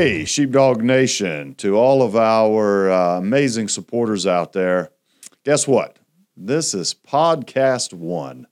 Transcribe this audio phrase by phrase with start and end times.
[0.00, 4.92] Hey, Sheepdog Nation, to all of our uh, amazing supporters out there,
[5.44, 5.98] guess what?
[6.34, 8.46] This is Podcast One,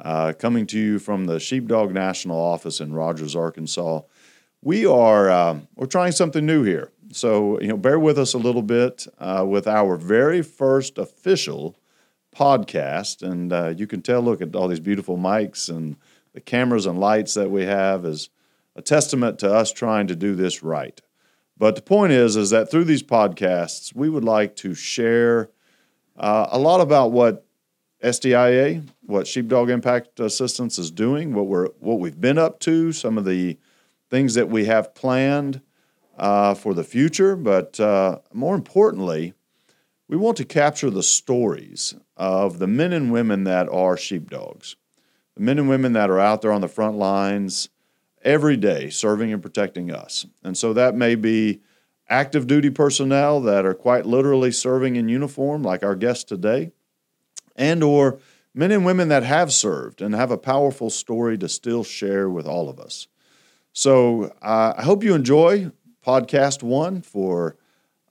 [0.00, 4.00] uh, coming to you from the Sheepdog National Office in Rogers, Arkansas.
[4.62, 8.38] We are um, we're trying something new here, so you know, bear with us a
[8.38, 11.78] little bit uh, with our very first official
[12.34, 14.22] podcast, and uh, you can tell.
[14.22, 15.98] Look at all these beautiful mics and
[16.32, 18.30] the cameras and lights that we have is
[18.78, 21.00] a testament to us trying to do this right.
[21.58, 25.50] But the point is, is that through these podcasts, we would like to share
[26.16, 27.44] uh, a lot about what
[28.04, 33.18] SDIA, what Sheepdog Impact Assistance is doing, what we're what we've been up to, some
[33.18, 33.58] of the
[34.08, 35.60] things that we have planned
[36.16, 37.34] uh, for the future.
[37.34, 39.34] But uh, more importantly,
[40.06, 44.76] we want to capture the stories of the men and women that are sheepdogs,
[45.34, 47.70] the men and women that are out there on the front lines
[48.28, 50.26] every day serving and protecting us.
[50.44, 51.62] And so that may be
[52.10, 56.70] active duty personnel that are quite literally serving in uniform like our guest today
[57.56, 58.18] and or
[58.54, 62.46] men and women that have served and have a powerful story to still share with
[62.46, 63.08] all of us.
[63.72, 65.70] So uh, I hope you enjoy
[66.06, 67.56] podcast 1 for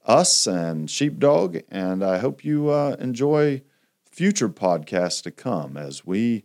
[0.04, 3.62] us and Sheepdog and I hope you uh, enjoy
[4.10, 6.42] future podcasts to come as we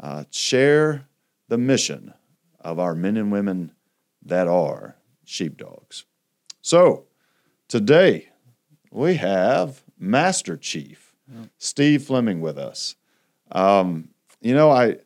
[0.00, 1.06] uh, share
[1.46, 2.14] the mission
[2.62, 3.72] of our men and women
[4.24, 6.04] that are sheepdogs.
[6.60, 7.04] So,
[7.68, 8.28] today
[8.90, 11.12] we have Master Chief
[11.58, 12.96] Steve Flemming with us.
[13.50, 14.08] Um,
[14.40, 14.96] you know, I,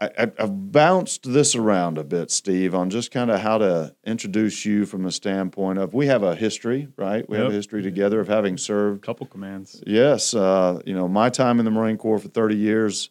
[0.00, 4.64] I have bounced this around a bit, Steve, on just kind of how to introduce
[4.64, 7.28] you from the standpoint of we have a history, right?
[7.28, 7.44] We yep.
[7.44, 9.82] have a history together of having served a couple commands.
[9.86, 13.10] Yes, uh, you know, my time in the Marine Corps for thirty years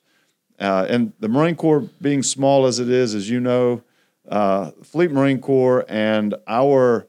[0.61, 3.81] uh, and the Marine Corps, being small as it is, as you know,
[4.29, 7.07] uh, Fleet Marine Corps and our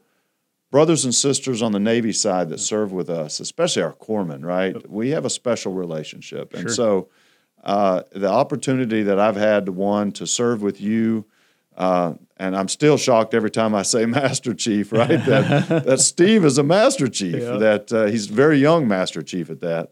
[0.71, 4.91] brothers and sisters on the Navy side that serve with us, especially our corpsmen, right?
[4.91, 6.55] We have a special relationship.
[6.55, 6.71] And sure.
[6.71, 7.09] so
[7.63, 11.27] uh, the opportunity that I've had, to one, to serve with you,
[11.77, 15.25] uh, and I'm still shocked every time I say Master Chief, right?
[15.27, 17.59] that, that Steve is a Master Chief, yeah.
[17.59, 19.91] that uh, he's very young Master Chief at that.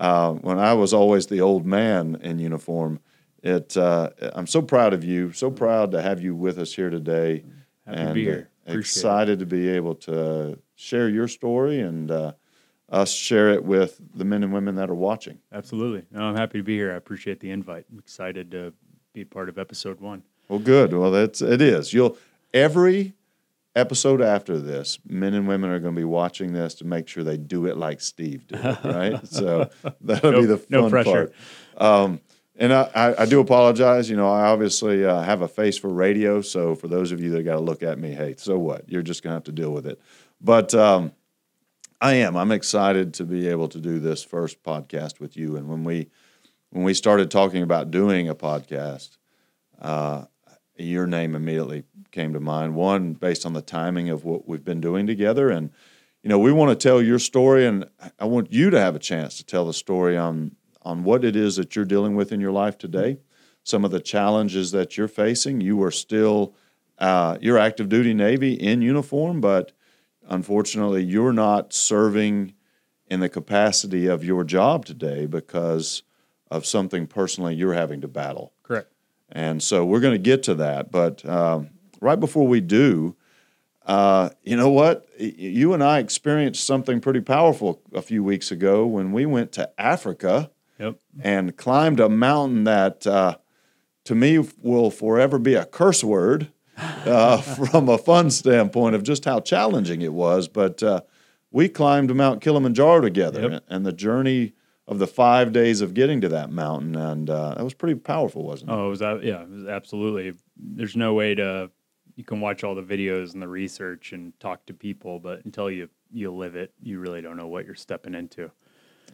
[0.00, 3.00] Uh, when I was always the old man in uniform.
[3.42, 5.32] It, uh, I'm so proud of you.
[5.32, 7.44] So proud to have you with us here today.
[7.86, 8.48] Happy and, to be here.
[8.66, 9.44] excited it.
[9.44, 12.32] to be able to share your story and uh,
[12.88, 15.38] us share it with the men and women that are watching.
[15.52, 16.06] Absolutely.
[16.10, 16.92] No, I'm happy to be here.
[16.92, 17.84] I appreciate the invite.
[17.92, 18.72] I'm excited to
[19.12, 20.22] be part of episode one.
[20.48, 20.94] Well, good.
[20.94, 21.92] Well, that's it is.
[21.92, 22.16] You'll
[22.54, 23.14] every
[23.76, 27.22] episode after this, men and women are going to be watching this to make sure
[27.22, 29.26] they do it like Steve did, right?
[29.26, 29.70] so
[30.00, 31.32] that'll no, be the fun no pressure.
[31.76, 31.92] part.
[32.02, 32.20] Um,
[32.56, 34.10] and I, I, do apologize.
[34.10, 36.42] You know, I obviously uh, have a face for radio.
[36.42, 38.86] So for those of you that got to look at me, hey, so what?
[38.86, 39.98] You're just going to have to deal with it.
[40.42, 41.12] But um,
[42.02, 42.36] I am.
[42.36, 45.56] I'm excited to be able to do this first podcast with you.
[45.56, 46.10] And when we
[46.70, 49.16] when we started talking about doing a podcast,
[49.80, 50.26] uh,
[50.76, 52.74] your name immediately came to mind.
[52.74, 55.70] One, based on the timing of what we've been doing together, and
[56.22, 57.88] you know, we want to tell your story, and
[58.18, 61.36] I want you to have a chance to tell the story on on what it
[61.36, 63.18] is that you're dealing with in your life today,
[63.62, 65.60] some of the challenges that you're facing.
[65.60, 66.54] You are still
[66.98, 69.72] uh, you're active duty Navy in uniform, but
[70.28, 72.54] unfortunately, you're not serving
[73.06, 76.02] in the capacity of your job today because
[76.50, 78.52] of something personally you're having to battle.
[78.62, 78.92] Correct.
[79.30, 80.90] And so we're going to get to that.
[80.90, 81.70] But um,
[82.00, 83.16] right before we do,
[83.86, 85.08] uh, you know what?
[85.18, 89.70] You and I experienced something pretty powerful a few weeks ago when we went to
[89.80, 90.98] Africa yep.
[91.22, 93.38] and climbed a mountain that, uh,
[94.04, 99.24] to me, will forever be a curse word uh, from a fun standpoint of just
[99.24, 100.46] how challenging it was.
[100.46, 101.00] But uh,
[101.50, 103.64] we climbed Mount Kilimanjaro together, yep.
[103.68, 104.52] and the journey
[104.86, 108.44] of the five days of getting to that mountain, and uh, that was pretty powerful,
[108.44, 108.74] wasn't it?
[108.74, 110.34] Oh, it was yeah, it was absolutely.
[110.56, 111.70] There's no way to
[112.20, 115.70] you can watch all the videos and the research and talk to people, but until
[115.70, 118.50] you you live it, you really don't know what you're stepping into.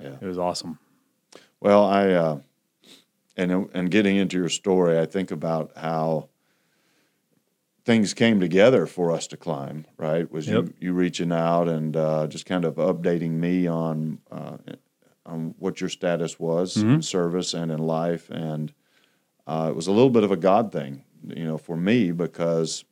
[0.03, 0.17] Yeah.
[0.21, 0.81] It was awesome.
[1.61, 2.41] Well, I uh,
[3.37, 6.31] and and getting into your story, I think about how
[7.85, 9.87] things came together for us to climb.
[9.97, 10.65] Right, was yep.
[10.65, 14.57] you you reaching out and uh, just kind of updating me on uh,
[15.25, 16.95] on what your status was mm-hmm.
[16.95, 18.75] in service and in life, and
[19.47, 22.85] uh, it was a little bit of a God thing, you know, for me because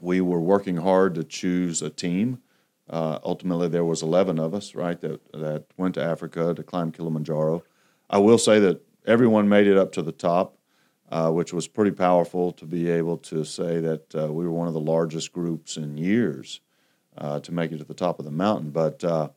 [0.00, 2.40] we were working hard to choose a team.
[2.88, 6.92] Uh, ultimately, there was eleven of us, right, that that went to Africa to climb
[6.92, 7.62] Kilimanjaro.
[8.08, 10.56] I will say that everyone made it up to the top.
[11.10, 14.68] uh, which was pretty powerful to be able to say that uh, we were one
[14.68, 16.60] of the largest groups in years
[17.18, 18.70] uh, to make it to the top of the mountain.
[18.70, 19.28] But uh,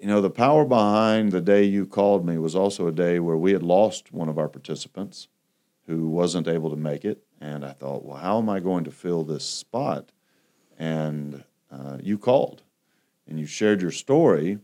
[0.00, 3.36] you know, the power behind the day you called me was also a day where
[3.36, 5.28] we had lost one of our participants
[5.86, 8.90] who wasn't able to make it, and I thought, well, how am I going to
[8.92, 10.10] fill this spot?
[10.78, 12.62] And uh, you called,
[13.28, 14.58] and you shared your story,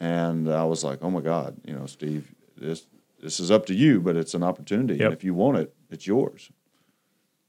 [0.00, 2.86] and I was like, oh my God, you know, Steve, this
[3.20, 5.04] this is up to you, but it's an opportunity, Yep.
[5.06, 6.50] and if you want it, it's yours.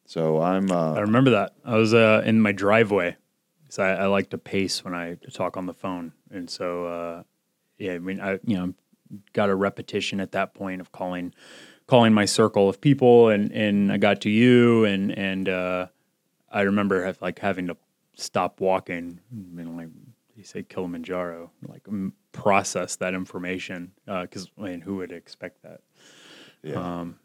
[0.05, 0.71] So I'm.
[0.71, 1.53] Uh, I remember that.
[1.63, 3.15] I was uh, in my driveway
[3.63, 7.23] because I, I like to pace when I talk on the phone, and so uh,
[7.77, 8.73] yeah, I mean, I you know
[9.33, 11.33] got a repetition at that point of calling
[11.89, 15.87] calling my circle of people, and and I got to you, and and uh,
[16.51, 17.77] I remember have, like having to
[18.15, 19.87] stop walking, and like
[20.35, 25.81] you say Kilimanjaro, like m- process that information because I mean, who would expect that?
[26.61, 26.99] yeah.
[26.99, 27.19] Um,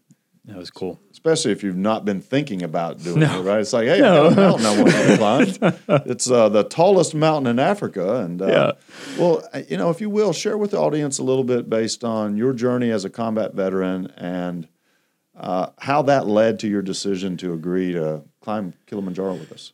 [0.46, 1.00] that was cool.
[1.10, 3.40] especially if you've not been thinking about doing No.
[3.40, 3.60] it, right?
[3.60, 6.02] It's like, hey, I got a mountain I want to climb.
[6.10, 8.72] It's uh, the tallest mountain in Africa, and uh, Yeah.
[9.18, 12.36] well, you know, if you will, share with the audience a little bit based on
[12.36, 14.68] your journey as a combat veteran and
[15.36, 19.72] uh, how that led to your decision to agree to climb Kilimanjaro with us.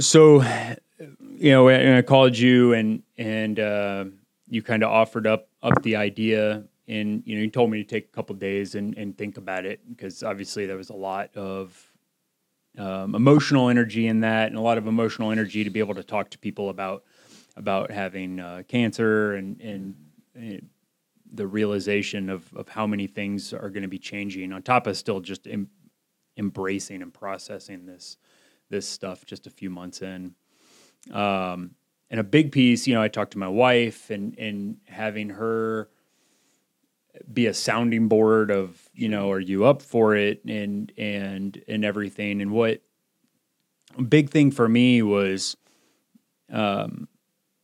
[0.00, 0.42] so
[1.36, 4.04] you know when i called you and and uh,
[4.48, 7.88] you kind of offered up up the idea and you know he told me to
[7.88, 11.34] take a couple days and and think about it because obviously there was a lot
[11.36, 11.92] of
[12.76, 16.02] um, emotional energy in that and a lot of emotional energy to be able to
[16.02, 17.04] talk to people about
[17.56, 19.94] about having uh, cancer and and
[20.36, 20.60] uh,
[21.32, 24.96] the realization of of how many things are going to be changing on top of
[24.96, 25.70] still just em-
[26.36, 28.16] embracing and processing this
[28.70, 30.34] this stuff just a few months in.
[31.12, 31.72] Um,
[32.10, 35.88] and a big piece, you know, I talked to my wife and and having her
[37.32, 41.84] be a sounding board of, you know, are you up for it and and and
[41.84, 42.42] everything.
[42.42, 42.82] And what
[44.08, 45.56] big thing for me was
[46.52, 47.08] um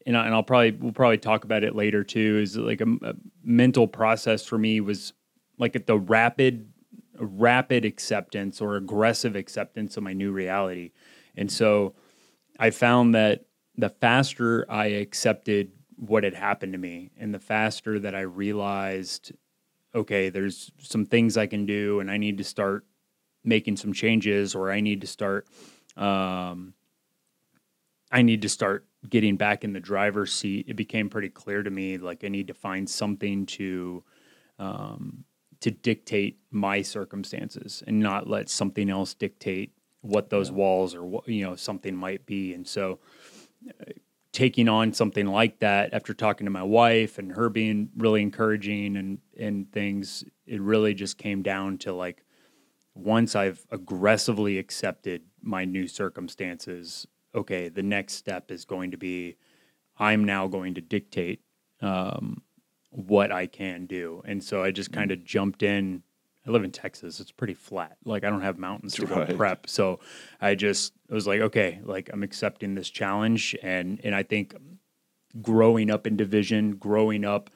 [0.06, 2.88] and, I, and I'll probably we'll probably talk about it later too is like a,
[3.02, 5.12] a mental process for me was
[5.58, 6.70] like at the rapid
[7.18, 10.92] rapid acceptance or aggressive acceptance of my new reality.
[11.36, 11.94] And so
[12.58, 13.44] I found that
[13.76, 19.32] the faster I accepted what had happened to me and the faster that I realized,
[19.94, 22.86] okay, there's some things I can do and I need to start
[23.44, 25.46] making some changes or I need to start,
[25.98, 26.72] um,
[28.10, 30.66] I need to start getting back in the driver's seat.
[30.68, 34.02] It became pretty clear to me like I need to find something to,
[34.58, 35.24] um,
[35.60, 41.28] to dictate my circumstances and not let something else dictate what those walls or what
[41.28, 42.98] you know something might be and so
[44.32, 48.96] taking on something like that after talking to my wife and her being really encouraging
[48.96, 52.24] and and things it really just came down to like
[52.94, 59.36] once i've aggressively accepted my new circumstances okay the next step is going to be
[59.98, 61.40] i'm now going to dictate
[61.82, 62.42] um,
[62.90, 64.22] what I can do.
[64.24, 66.02] And so I just kind of jumped in.
[66.46, 67.20] I live in Texas.
[67.20, 67.96] It's pretty flat.
[68.04, 69.28] Like I don't have mountains to Right.
[69.28, 69.68] go prep.
[69.68, 70.00] So
[70.40, 74.54] I just I was like, okay, like I'm accepting this challenge and and I think
[75.42, 77.50] growing up in division, growing up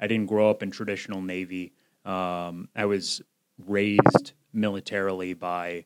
[0.00, 1.72] I didn't grow up in traditional Navy.
[2.04, 3.22] Um, I was
[3.64, 5.84] raised militarily by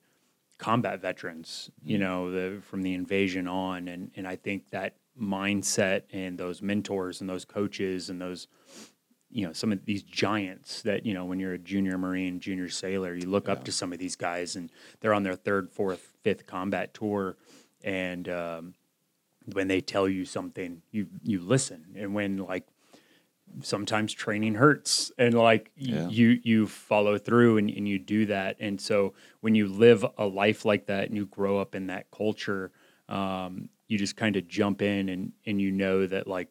[0.57, 3.87] combat veterans, you know, the, from the invasion on.
[3.87, 8.49] And, and I think that mindset and those mentors and those coaches and those,
[9.30, 12.68] you know, some of these giants that, you know, when you're a junior Marine, junior
[12.68, 14.70] sailor, you look up to some of these guys and
[15.00, 17.37] they're on their third, fourth, fifth combat tour.
[17.85, 18.75] And um,
[19.52, 21.94] when they tell you something, you, you listen.
[21.97, 22.66] And when like,
[23.62, 26.08] sometimes training hurts and like Yeah.
[26.08, 30.26] you you follow through and, and you do that and so when you live a
[30.26, 32.73] life like that and you grow up in that culture
[33.08, 36.49] um, you just kind of jump in and and you know that like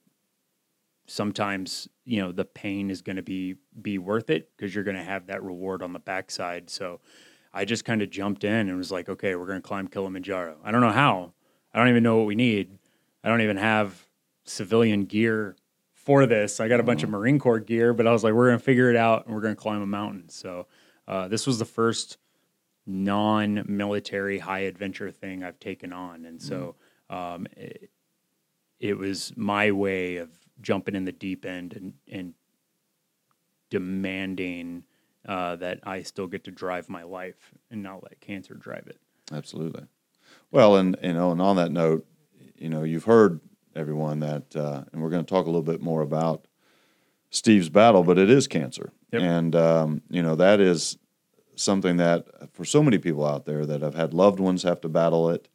[1.07, 4.97] sometimes you know the pain is going to be be worth it because you're going
[4.97, 6.69] to have that reward on the backside.
[6.69, 6.99] So
[7.53, 10.57] i just kind of jumped in and was like okay we're going to climb kilimanjaro.
[10.63, 11.33] I don't know how.
[11.73, 12.77] I don't even know what we need.
[13.23, 14.07] I don't even have
[14.43, 15.55] civilian gear
[15.93, 16.59] for this.
[16.59, 18.63] I got a bunch of marine corps gear but i was like we're going to
[18.63, 20.29] figure it out and we're going to climb a mountain.
[20.29, 20.67] So
[21.07, 22.17] uh, this was the first
[22.85, 26.25] non-military high adventure thing i've taken on.
[26.25, 26.75] And so
[27.09, 27.89] um, it,
[28.79, 30.29] it was my way of
[30.61, 32.33] jumping in the deep end and, and
[33.69, 34.83] demanding
[35.27, 38.97] uh, that I still get to drive my life and not let cancer drive it.
[39.31, 39.83] Absolutely.
[40.51, 42.05] Well, and you know, and on that note,
[42.57, 43.41] you know, you've heard
[43.75, 46.47] everyone that, uh, and we're going to talk a little bit more about
[47.29, 49.21] Steve's battle, but it is cancer, Yep.
[49.21, 50.97] and um, you know that is
[51.55, 54.89] something that for so many people out there that have had loved ones have to
[54.89, 55.49] battle it,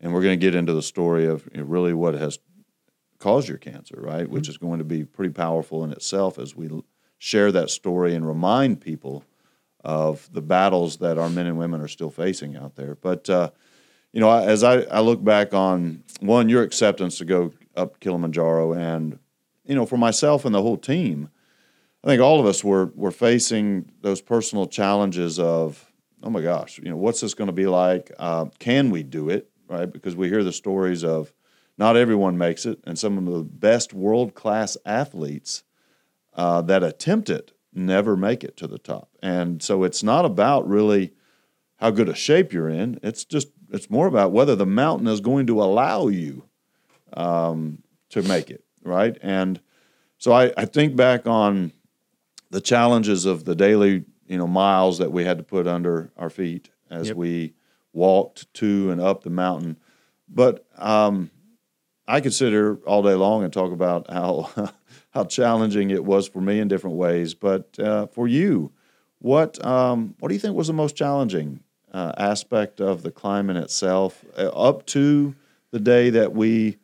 [0.00, 2.38] and we're going to get into the story of you know, really what has
[3.18, 4.24] caused your cancer, right?
[4.24, 4.32] Mm-hmm.
[4.32, 6.70] Which is going to be pretty powerful in itself as we
[7.18, 9.24] share that story and remind people
[9.86, 12.96] of the battles that our men and women are still facing out there.
[12.96, 13.50] But uh,
[14.12, 18.72] you know, as I, I look back on one your acceptance to go up Kilimanjaro,
[18.72, 19.18] and
[19.64, 21.28] you know, for myself and the whole team,
[22.02, 25.92] I think all of us were were facing those personal challenges of,
[26.22, 28.10] oh my gosh, you know, what's this going to be like?
[28.18, 29.50] Uh, can we do it?
[29.68, 29.86] Right?
[29.86, 31.32] Because we hear the stories of
[31.78, 35.62] not everyone makes it, and some of the best world class athletes
[36.34, 39.10] uh, that attempt it never make it to the top.
[39.22, 41.12] And so it's not about really
[41.76, 42.98] how good a shape you're in.
[43.02, 46.44] It's just it's more about whether the mountain is going to allow you
[47.12, 49.16] um, to make it right.
[49.20, 49.60] And
[50.18, 51.72] so I, I think back on
[52.50, 56.30] the challenges of the daily you know miles that we had to put under our
[56.30, 57.16] feet as yep.
[57.16, 57.54] we
[57.92, 59.78] walked to and up the mountain.
[60.28, 61.30] But um,
[62.08, 64.50] I could sit here all day long and talk about how
[65.10, 67.34] how challenging it was for me in different ways.
[67.34, 68.72] But uh, for you,
[69.18, 71.60] what um, what do you think was the most challenging
[71.92, 75.34] uh, aspect of the climbing itself, uh, up to
[75.70, 76.78] the day that we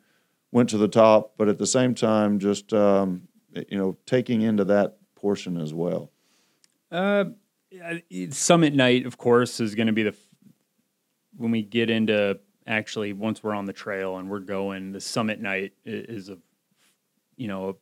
[0.51, 3.27] went to the top, but at the same time, just um,
[3.69, 6.11] you know, taking into that portion as well.
[6.91, 7.25] Uh,
[8.29, 10.15] summit night, of course, is going to be the
[11.37, 14.91] when we get into actually once we're on the trail and we're going.
[14.91, 16.37] The summit night is a
[17.35, 17.73] you know a,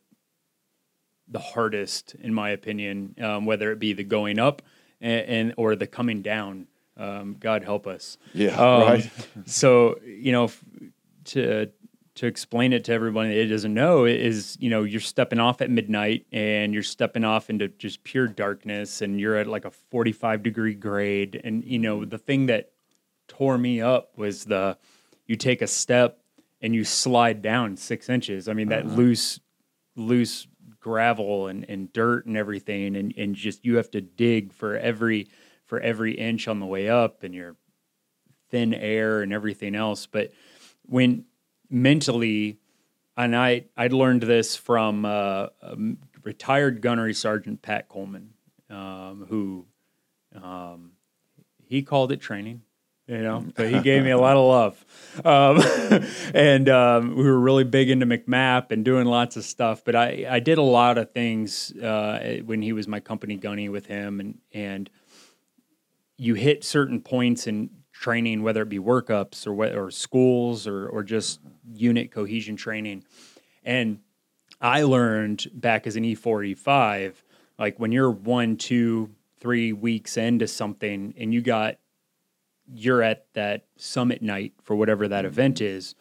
[1.28, 4.62] the hardest in my opinion, um, whether it be the going up
[5.00, 6.66] and, and or the coming down.
[6.96, 8.18] Um, God help us.
[8.34, 9.10] Yeah, um, right.
[9.46, 10.50] so you know,
[11.26, 11.70] to
[12.14, 15.70] to explain it to everyone that doesn't know is you know you're stepping off at
[15.70, 20.42] midnight and you're stepping off into just pure darkness and you're at like a 45
[20.42, 22.72] degree grade and you know the thing that
[23.36, 24.76] tore me up was the
[25.26, 26.18] you take a step
[26.60, 28.94] and you slide down six inches i mean that uh-huh.
[28.94, 29.40] loose
[29.96, 30.46] loose
[30.80, 35.28] gravel and, and dirt and everything and, and just you have to dig for every
[35.64, 37.56] for every inch on the way up and your
[38.50, 40.06] thin air and everything else.
[40.06, 40.32] But
[40.82, 41.24] when
[41.70, 42.58] mentally,
[43.16, 45.46] and I I learned this from uh,
[46.22, 48.34] retired gunnery sergeant Pat Coleman,
[48.68, 49.66] um, who
[50.40, 50.92] um,
[51.64, 52.62] he called it training.
[53.06, 56.04] You know, but he gave me a lot of love, um,
[56.34, 59.84] and um, we were really big into MCMAP and doing lots of stuff.
[59.84, 63.68] But I, I did a lot of things uh, when he was my company gunny
[63.68, 64.88] with him, and and
[66.16, 70.88] you hit certain points in training, whether it be workups or what or schools or
[70.88, 71.40] or just
[71.74, 73.04] unit cohesion training.
[73.64, 74.00] And
[74.60, 77.14] I learned back as an E4 E5,
[77.58, 81.78] like when you're one, two, three weeks into something and you got
[82.74, 85.94] you're at that summit night for whatever that event is,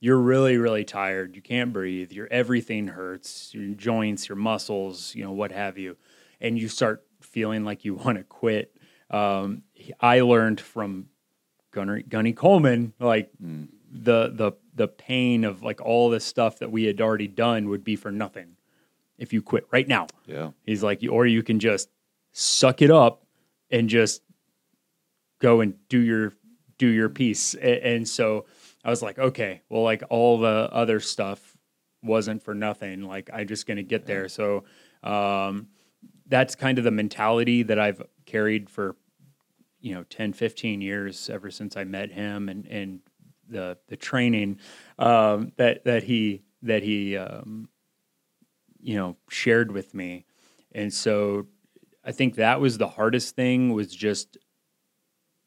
[0.00, 1.36] you're really, really tired.
[1.36, 2.12] You can't breathe.
[2.12, 5.96] Your everything hurts, your joints, your muscles, you know, what have you.
[6.40, 8.74] And you start feeling like you want to quit
[9.10, 9.62] um,
[10.00, 11.06] I learned from
[11.70, 13.68] Gunny, Gunny Coleman like mm.
[13.90, 17.84] the the the pain of like all this stuff that we had already done would
[17.84, 18.56] be for nothing
[19.18, 20.06] if you quit right now.
[20.26, 21.90] Yeah, he's like, or you can just
[22.32, 23.24] suck it up
[23.70, 24.22] and just
[25.40, 26.32] go and do your
[26.78, 27.54] do your piece.
[27.54, 28.46] And, so
[28.84, 31.56] I was like, okay, well, like all the other stuff
[32.02, 33.02] wasn't for nothing.
[33.02, 34.28] Like I'm just gonna get there.
[34.28, 34.64] So
[35.02, 35.68] um,
[36.26, 38.96] that's kind of the mentality that I've carried for
[39.84, 43.00] you know 10 15 years ever since i met him and and
[43.46, 44.58] the the training
[44.98, 47.68] um, that that he that he um,
[48.80, 50.24] you know shared with me
[50.72, 51.46] and so
[52.02, 54.38] i think that was the hardest thing was just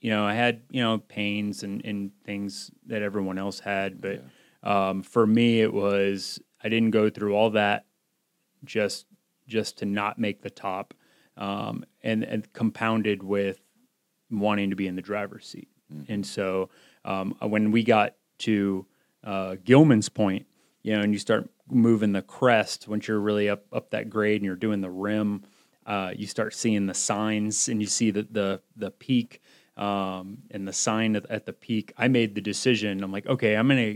[0.02, 4.24] you know i had you know pains and, and things that everyone else had but
[4.64, 4.90] yeah.
[4.90, 7.86] um, for me it was i didn't go through all that
[8.64, 9.06] just
[9.48, 10.94] just to not make the top
[11.38, 13.60] um, and, and compounded with
[14.30, 15.70] wanting to be in the driver's seat.
[15.94, 16.12] Mm-hmm.
[16.12, 16.70] And so
[17.06, 18.86] um, when we got to
[19.24, 20.46] uh, Gillman's point,
[20.82, 24.38] you know, and you start moving the crest once you're really up up that grade
[24.38, 25.44] and you're doing the rim,
[25.86, 29.42] uh, you start seeing the signs and you see the the the peak
[29.78, 31.94] um, and the sign at, at the peak.
[31.98, 33.04] I made the decision.
[33.04, 33.96] I'm like, okay, I'm gonna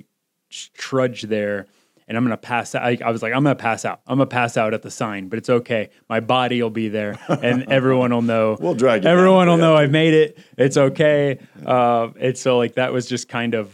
[0.73, 1.67] trudge there
[2.07, 2.83] and I'm gonna pass out.
[2.83, 4.01] I, I, was like, I'm gonna pass out.
[4.05, 5.91] I'm gonna pass out at the sign, but it's okay.
[6.09, 8.57] My body will be there, and everyone will know.
[8.59, 9.09] we'll drag you.
[9.09, 10.37] Everyone will know I've made it.
[10.57, 11.39] It's okay.
[11.65, 13.73] Uh, and so, like, that was just kind of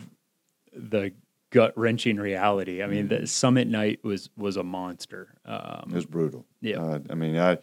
[0.71, 1.13] the
[1.49, 2.83] gut wrenching reality.
[2.83, 3.21] I mean, mm.
[3.21, 5.33] the summit night was was a monster.
[5.43, 6.45] Um, it was brutal.
[6.61, 6.79] Yeah.
[6.79, 7.57] Uh, I mean, I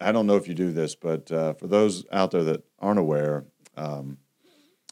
[0.00, 2.98] I- don't know if you do this, but uh, for those out there that aren't
[2.98, 3.44] aware,
[3.76, 4.18] um,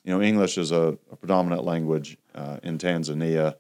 [0.05, 3.55] you know, English is a, a predominant language uh, in Tanzania,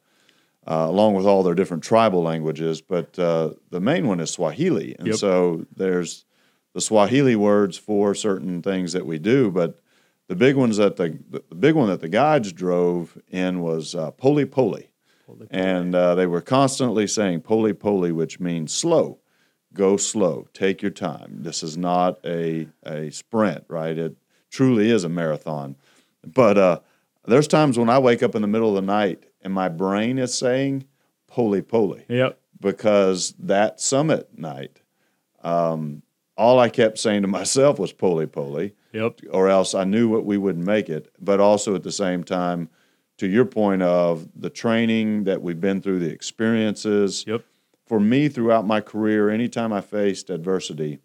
[0.66, 2.80] uh, along with all their different tribal languages.
[2.80, 5.16] But uh, the main one is Swahili, and Yep.
[5.16, 6.24] so there's
[6.74, 9.50] the Swahili words for certain things that we do.
[9.50, 9.78] But
[10.28, 14.10] the big ones that the the big one that the guides drove in was uh,
[14.12, 14.78] pole pole,
[15.50, 19.18] and uh, they were constantly saying pole pole, which means slow
[19.74, 24.14] go slow take your time this is not a, a sprint right it
[24.50, 25.76] truly is a marathon
[26.24, 26.78] but uh,
[27.26, 30.18] there's times when i wake up in the middle of the night and my brain
[30.18, 30.84] is saying
[31.26, 32.38] pole pole Yep.
[32.60, 34.80] because that summit night
[35.42, 36.02] um,
[36.36, 39.20] all i kept saying to myself was pole pole Yep.
[39.30, 41.10] or else I knew what we wouldn't make it.
[41.18, 42.68] But also at the same time,
[43.16, 47.24] to your point of the training that we've been through, the experiences.
[47.26, 47.42] Yep.
[47.92, 51.00] For me, throughout my career, anytime I faced adversity,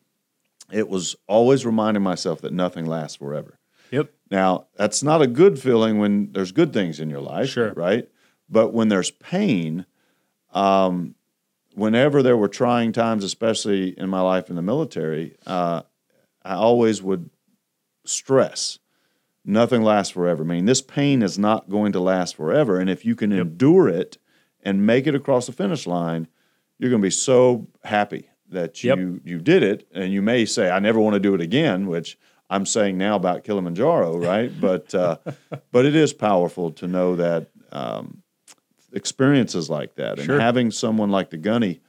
[0.72, 3.60] it was always reminding myself that nothing lasts forever.
[3.92, 4.10] Yep.
[4.32, 7.74] Now, that's not a good feeling when there's good things in your life, Sure.
[7.74, 8.08] right?
[8.50, 9.86] But when there's pain,
[10.54, 11.16] um,
[11.76, 15.82] whenever there were trying times, especially in my life in the military, uh,
[16.46, 17.30] I always would
[18.06, 18.80] stress
[19.44, 20.42] nothing lasts forever.
[20.44, 22.80] I mean, this pain is not going to last forever.
[22.80, 24.20] And if you can endure it
[24.64, 26.30] and make it across the finish line,
[26.80, 29.22] you're going to be so happy that you Yep.
[29.26, 29.88] you did it.
[29.94, 32.18] And you may say, "I never want to do it again," which
[32.50, 34.52] I'm saying now about Kilimanjaro, right?
[34.62, 35.18] but uh,
[35.72, 38.24] but it is powerful to know that um,
[38.94, 40.36] experiences like that Sure.
[40.36, 41.82] and having someone like the Gunny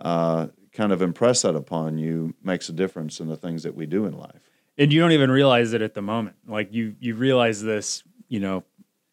[0.00, 3.86] uh, kind of impress that upon you makes a difference in the things that we
[3.86, 4.50] do in life.
[4.76, 6.36] and you don't even realize it at the moment.
[6.46, 8.64] Like you you realize this, you know,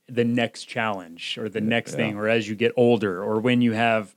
[0.10, 3.72] the next challenge or the next thing, or as you get older, or when you
[3.72, 4.14] have,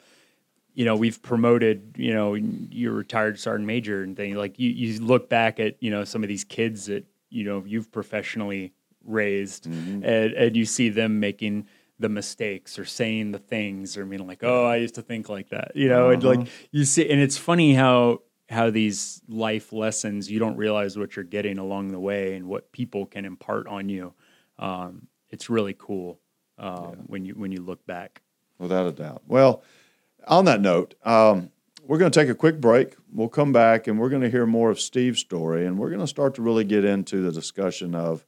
[0.74, 5.00] you know, we've promoted, you know, you're retired sergeant major and things like you you
[5.00, 8.72] look back at you know some of these kids that you know you've professionally
[9.04, 11.66] raised, and and you see them making
[12.00, 15.50] the mistakes or saying the things or being like, oh, I used to think like
[15.50, 20.30] that, you know, and like you see, and it's funny how how these life lessons
[20.30, 23.88] you don't realize what you're getting along the way and what people can impart on
[23.88, 24.12] you.
[24.58, 26.20] Um, it's really cool
[26.58, 28.22] um, when you when you look back.
[28.58, 29.22] Without a doubt.
[29.26, 29.62] Well,
[30.26, 31.50] on that note, um,
[31.86, 32.94] we're going to take a quick break.
[33.12, 36.00] We'll come back and we're going to hear more of Steve's story, and we're going
[36.00, 38.24] to start to really get into the discussion of,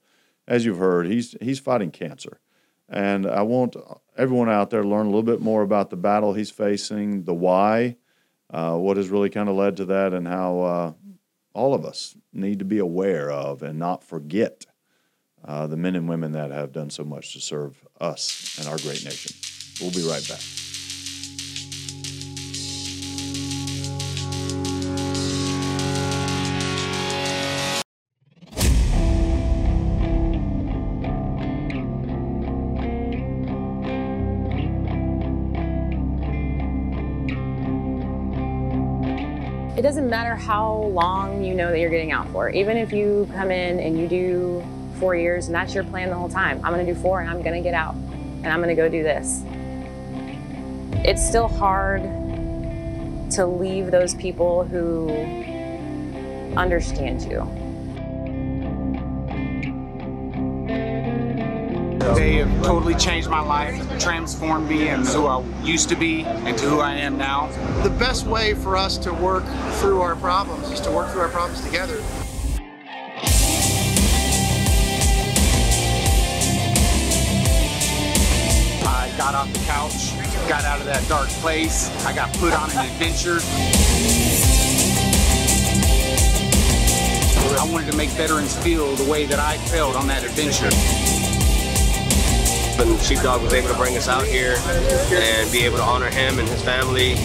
[0.46, 2.40] as you've heard, he's he's fighting cancer,
[2.88, 3.76] and I want
[4.16, 7.34] everyone out there to learn a little bit more about the battle he's facing, the
[7.34, 7.96] why,
[8.50, 10.92] uh, what has really kind of led to that, and how uh,
[11.52, 14.66] all of us need to be aware of and not forget
[15.44, 18.78] uh, the men and women that have done so much to serve us and our
[18.78, 19.34] great nation.
[19.80, 20.65] We'll be right back.
[39.76, 42.48] It doesn't matter how long you know that you're getting out for.
[42.48, 44.64] Even if you come in and you do
[44.98, 47.42] four years and that's your plan the whole time, I'm gonna do four and I'm
[47.42, 49.42] gonna get out and I'm gonna go do this.
[51.04, 52.00] It's still hard
[53.32, 55.10] to leave those people who
[56.56, 57.65] understand you.
[62.26, 66.58] They have totally changed my life, transformed me and who I used to be and
[66.58, 67.46] to who I am now.
[67.84, 71.28] the best way for us to work through our problems is to work through our
[71.28, 72.02] problems together.
[78.82, 80.10] I got off the couch,
[80.48, 81.88] got out of that dark place.
[82.04, 83.38] I got put on an adventure.
[87.56, 91.05] I wanted to make veterans feel the way that I felt on that adventure.
[92.78, 96.38] And Sheepdog was able to bring us out here and be able to honor him
[96.38, 97.16] and his family.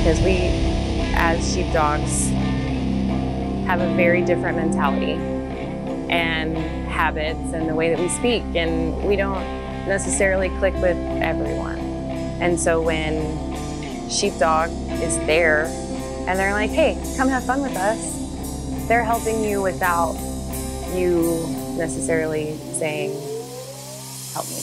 [0.00, 0.38] because we,
[1.14, 2.30] as sheepdogs,
[3.66, 5.12] have a very different mentality
[6.10, 6.56] and
[6.88, 9.44] habits and the way that we speak, and we don't
[9.86, 11.78] necessarily click with everyone.
[12.40, 14.70] And so when sheepdog
[15.02, 15.66] is there
[16.26, 18.19] and they're like, hey, come have fun with us,
[18.90, 20.14] they're helping you without
[20.92, 21.46] you
[21.78, 23.12] necessarily saying,
[24.32, 24.56] help me.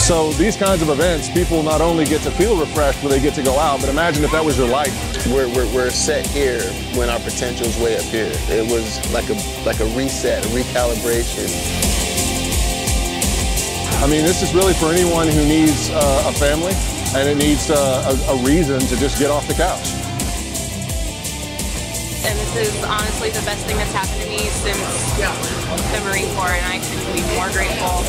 [0.00, 3.34] So these kinds of events, people not only get to feel refreshed when they get
[3.34, 5.24] to go out, but imagine if that was your life.
[5.28, 6.62] We're, we're, we're set here
[6.96, 8.32] when our potential is way up here.
[8.48, 9.34] It was like a
[9.64, 11.87] like a reset, a recalibration.
[14.00, 16.72] I mean, this is really for anyone who needs uh, a family
[17.18, 19.92] and it needs uh, a, a reason to just get off the couch.
[22.24, 24.78] And this is honestly the best thing that's happened to me since
[25.92, 28.04] the Marine Corps, and I couldn't be more grateful.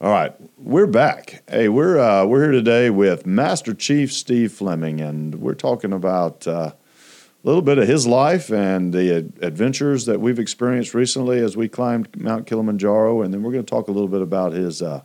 [0.00, 0.34] All right,
[0.74, 1.44] we're back.
[1.48, 6.48] Hey, we're uh, we're here today with Master Chief Steve Flemming, and we're talking about
[6.48, 6.74] uh, a
[7.44, 11.68] little bit of his life and the ad- adventures that we've experienced recently as we
[11.68, 15.02] climbed Mount Kilimanjaro, and then we're going to talk a little bit about his uh,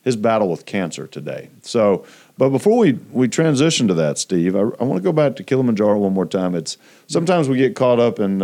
[0.00, 1.50] his battle with cancer today.
[1.60, 2.06] So,
[2.38, 5.44] but before we we transition to that, Steve, I, I want to go back to
[5.44, 6.54] Kilimanjaro one more time.
[6.54, 6.78] It's
[7.08, 8.40] sometimes we get caught up in.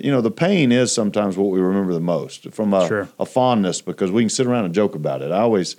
[0.00, 3.08] You know, the pain is sometimes what we remember the most from a, Sure.
[3.18, 5.30] a fondness because we can sit around and joke about it.
[5.32, 5.76] I always,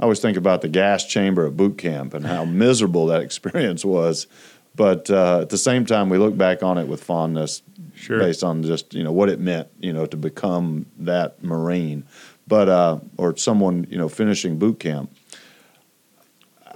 [0.00, 3.84] I always think about the gas chamber at boot camp and how miserable that experience
[3.84, 4.26] was.
[4.74, 7.62] But uh, at the same time, we look back on it with fondness,
[7.94, 8.18] Sure.
[8.18, 12.04] based on just you know what it meant, you know, to become that Marine,
[12.48, 15.14] but uh, or someone you know finishing boot camp.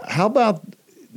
[0.05, 0.63] How about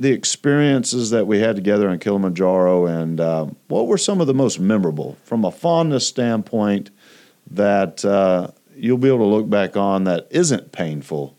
[0.00, 4.32] the experiences that we had together in Kilimanjaro, and uh, what were some of the
[4.32, 6.90] most memorable from a fondness standpoint
[7.50, 11.36] that uh, you'll be able to look back on that isn't painful,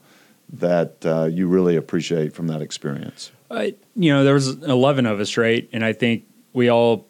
[0.53, 3.31] that uh, you really appreciate from that experience?
[3.49, 5.67] I, you know, there was eleven of us, right?
[5.73, 7.07] And I think we all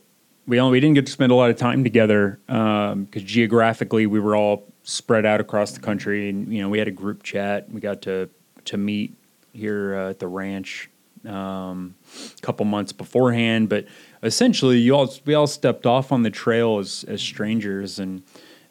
[0.48, 4.22] we all we didn't get to spend a lot of time together because geographically we
[4.22, 7.70] were all spread out across the country, and you know we had a group chat.
[7.70, 8.30] We got to
[8.64, 9.18] to meet
[9.52, 10.90] here uh, at the ranch
[11.26, 11.96] um,
[12.38, 13.86] a couple months beforehand, but
[14.24, 18.24] essentially you all we all stepped off on the trail as as strangers, and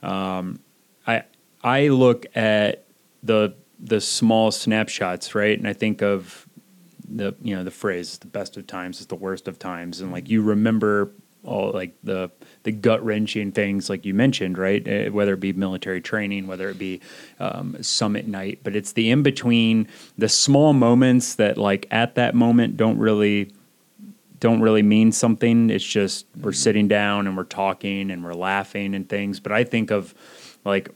[0.03, 0.61] um,
[1.07, 1.25] I
[1.63, 2.85] I look at
[3.23, 6.49] the the small snapshots, right, and I think of
[7.09, 10.01] the you know the phrase the best of times is the worst of times.
[10.01, 11.13] And like you remember
[11.45, 12.31] all like the
[12.63, 14.87] the gut wrenching things like you mentioned right?
[14.87, 17.01] Uh, whether it be military training whether it be
[17.39, 22.35] um, summit night but it's the in between the small moments that like at that
[22.35, 23.51] moment don't really
[24.41, 25.69] don't really mean something.
[25.69, 29.39] It's just we're sitting down and we're talking and we're laughing and things.
[29.39, 30.15] But i think of
[30.65, 30.89] like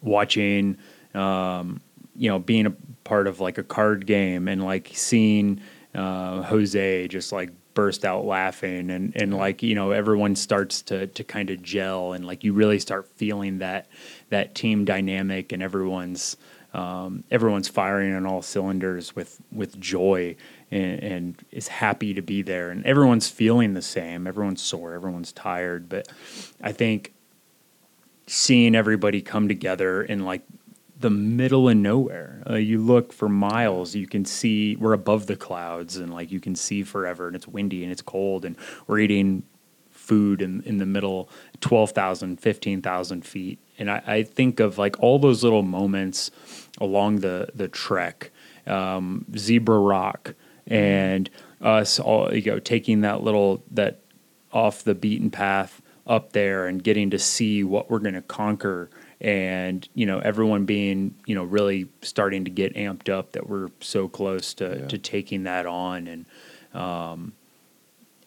[0.00, 0.78] watching
[1.14, 1.80] um,
[2.16, 2.72] you know being a
[3.04, 5.60] part of like a card game and like seeing
[5.94, 11.06] uh, Jose just like burst out laughing and and like you know everyone starts to
[11.08, 13.86] to kind of gel and like you really start feeling that
[14.28, 16.36] that team dynamic and everyone's
[16.74, 20.36] um, everyone's firing on all cylinders with with joy
[20.70, 22.70] and, and is happy to be there.
[22.70, 24.26] And everyone's feeling the same.
[24.26, 24.94] Everyone's sore.
[24.94, 25.88] Everyone's tired.
[25.88, 26.08] But
[26.62, 27.12] I think
[28.26, 30.42] seeing everybody come together and like
[31.02, 32.42] the middle of nowhere.
[32.48, 36.40] Uh, you look for miles, you can see we're above the clouds and like you
[36.40, 39.42] can see forever and it's windy and it's cold and we're eating
[39.90, 41.28] food in, in the middle
[41.60, 43.58] 12,000, 15,000 feet.
[43.78, 46.30] And I, I think of like all those little moments
[46.80, 48.30] along the, the trek,
[48.66, 50.34] um, Zebra Rock
[50.66, 54.00] and us all, you know, taking that little, that
[54.52, 58.90] off the beaten path up there and getting to see what we're going to conquer
[59.22, 63.68] and you know everyone being you know really starting to get amped up that we're
[63.80, 64.88] so close to Yeah.
[64.88, 66.06] to taking that on.
[66.08, 66.26] And
[66.74, 67.32] um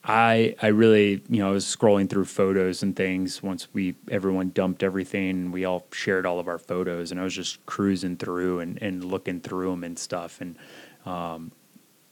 [0.08, 4.52] I I really you know I was scrolling through photos and things once we everyone
[4.52, 7.12] dumped everything and we all shared all of our photos.
[7.12, 10.40] And I was just cruising through and, and looking through them and stuff.
[10.42, 10.56] And
[11.06, 11.52] um,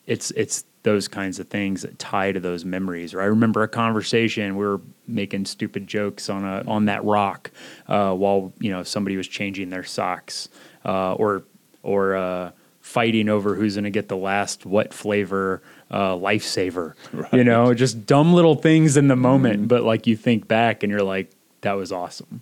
[0.06, 3.14] it's it's those kinds of things that tie to those memories.
[3.14, 7.52] Or I remember a conversation we were making stupid jokes on a on that rock
[7.88, 10.50] uh, while you know somebody was changing their socks
[10.86, 11.44] uh, or
[11.84, 16.94] or uh, fighting over who's going to get the last what flavor uh, lifesaver.
[17.32, 20.92] You know, just dumb little things in the moment, but like you think back and
[20.92, 22.42] you're like, that was awesome,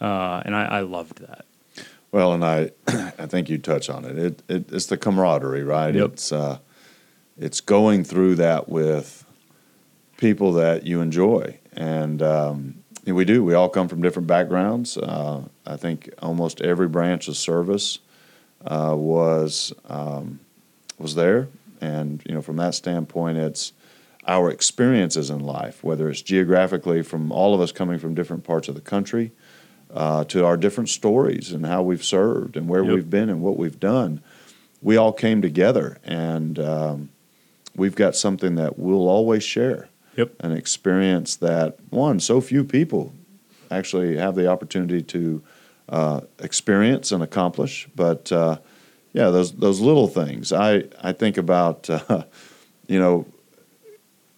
[0.00, 1.44] uh, and I, I loved that.
[2.12, 4.18] Well, and I, I think you touch on it.
[4.18, 5.94] It, it it's the camaraderie, right?
[5.94, 6.12] Yep.
[6.12, 6.58] It's uh,
[7.40, 9.24] it's going through that with
[10.18, 12.74] people that you enjoy, and um,
[13.06, 13.42] we do.
[13.42, 14.96] We all come from different backgrounds.
[14.98, 17.98] Uh, I think almost every branch of service
[18.64, 20.38] uh, was um,
[20.98, 21.48] was there,
[21.80, 23.72] and you know, from that standpoint, it's
[24.26, 28.68] our experiences in life, whether it's geographically from all of us coming from different parts
[28.68, 29.32] of the country,
[29.94, 32.94] uh, to our different stories and how we've served and where Yep.
[32.94, 34.20] we've been and what we've done.
[34.82, 37.08] we all came together and um,
[37.80, 39.88] we've got something that we'll always share.
[40.16, 40.32] Yep.
[40.40, 43.12] An experience that one so few people
[43.70, 45.42] actually have the opportunity to
[45.88, 47.88] uh, experience and accomplish.
[47.96, 48.58] But uh,
[49.12, 50.52] yeah, those those little things.
[50.52, 52.24] I I think about uh,
[52.86, 53.26] you know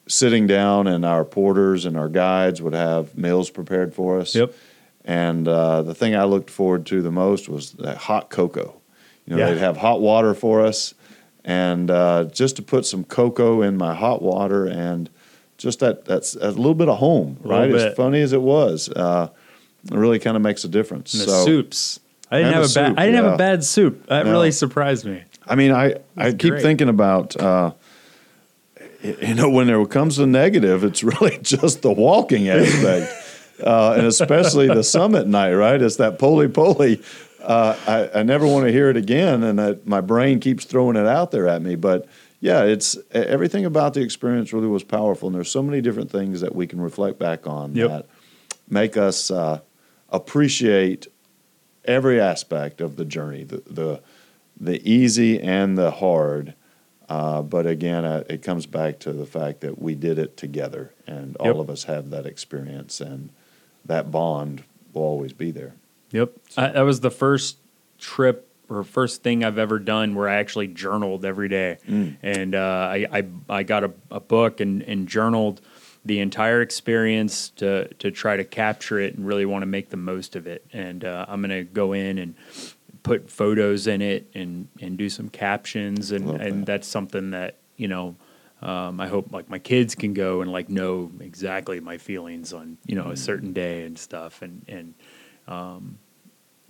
[0.07, 4.35] sitting down and our porters and our guides would have meals prepared for us.
[4.35, 4.55] Yep.
[5.05, 8.75] And uh, the thing I looked forward to the most was that hot cocoa.
[9.27, 9.51] You know, Yeah.
[9.51, 10.95] they'd have hot water for us,
[11.45, 15.11] and uh, just to put some cocoa in my hot water and
[15.59, 17.71] just that that's a little bit of home, right?
[17.71, 19.29] As funny as it was, uh,
[19.85, 21.15] it really kind of makes a difference.
[21.15, 22.01] And the so, soups.
[22.31, 22.89] I didn't have a bad.
[22.89, 24.07] soup, I didn't have a bad soup.
[24.07, 24.33] That No.
[24.33, 25.23] really surprised me.
[25.47, 26.63] I mean, I, I keep great.
[26.63, 27.73] thinking about, uh,
[29.03, 33.13] you know, when there comes to negative, it's really just the walking aspect.
[33.63, 35.81] uh, and especially the summit night, right?
[35.81, 36.97] It's that pole pole.
[37.43, 40.97] Uh, I, I never want to hear it again, and I, my brain keeps throwing
[40.97, 41.75] it out there at me.
[41.75, 42.07] But
[42.41, 46.41] yeah, it's everything about the experience really was powerful, and there's so many different things
[46.41, 47.89] that we can reflect back on Yep.
[47.91, 48.07] that
[48.69, 49.61] make us uh,
[50.09, 51.07] appreciate
[51.85, 54.01] every aspect of the journey, the the,
[54.61, 56.55] the easy and the hard.
[57.09, 60.93] Uh, but again, uh, it comes back to the fact that we did it together,
[61.07, 63.29] and all of us have that experience, and
[63.85, 64.63] that bond
[64.95, 65.75] will always be there.
[66.13, 66.33] Yep.
[66.57, 67.59] I, that was the first
[67.99, 71.79] trip or first thing I've ever done where I actually journaled every day.
[71.89, 72.17] Mm.
[72.23, 75.61] And uh, I, I I got a, a book and, and journaled
[76.05, 79.97] the entire experience to to try to capture it and really want to make the
[79.97, 80.65] most of it.
[80.73, 82.35] And uh, I'm gonna go in and
[83.03, 87.59] put photos in it and and do some captions and Love and that's something that
[87.77, 88.17] you know.
[88.61, 92.79] Um, I hope like my kids can go and like know exactly my feelings on
[92.87, 94.95] you know a certain day and stuff and and
[95.49, 95.99] um,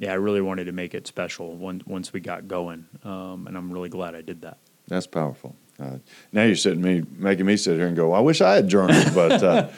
[0.02, 3.56] yeah, I really wanted to make it special once once we got going, um, and
[3.56, 4.58] I'm really glad I did that.
[4.88, 5.54] That's powerful.
[5.78, 5.98] Uh,
[6.32, 9.14] now you're sitting me making me sit here and go, I wish I had journaled,
[9.14, 9.68] but uh,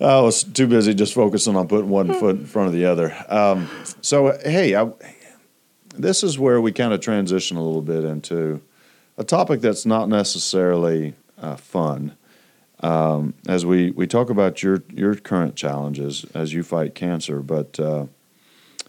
[0.00, 3.14] I was too busy just focusing on putting one foot in front of the other.
[3.28, 4.90] Um, so hey, I,
[5.96, 8.60] this is where we kind of transition a little bit into
[9.16, 12.16] a topic that's not necessarily uh, fun.
[12.80, 17.78] Um, as we, we talk about your your current challenges as you fight cancer, but
[17.78, 18.06] uh,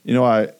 [0.06, 0.52] you know I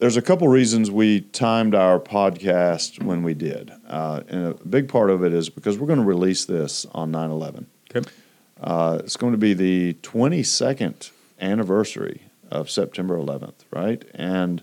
[0.00, 3.70] there's a couple reasons we timed our podcast when we did.
[3.86, 7.10] Uh, and a big part of it is because we're going to release this on
[7.10, 7.66] 9 11.
[7.94, 8.10] Okay.
[8.58, 14.02] Uh, it's going to be the 22nd anniversary of September 11th, right?
[14.14, 14.62] And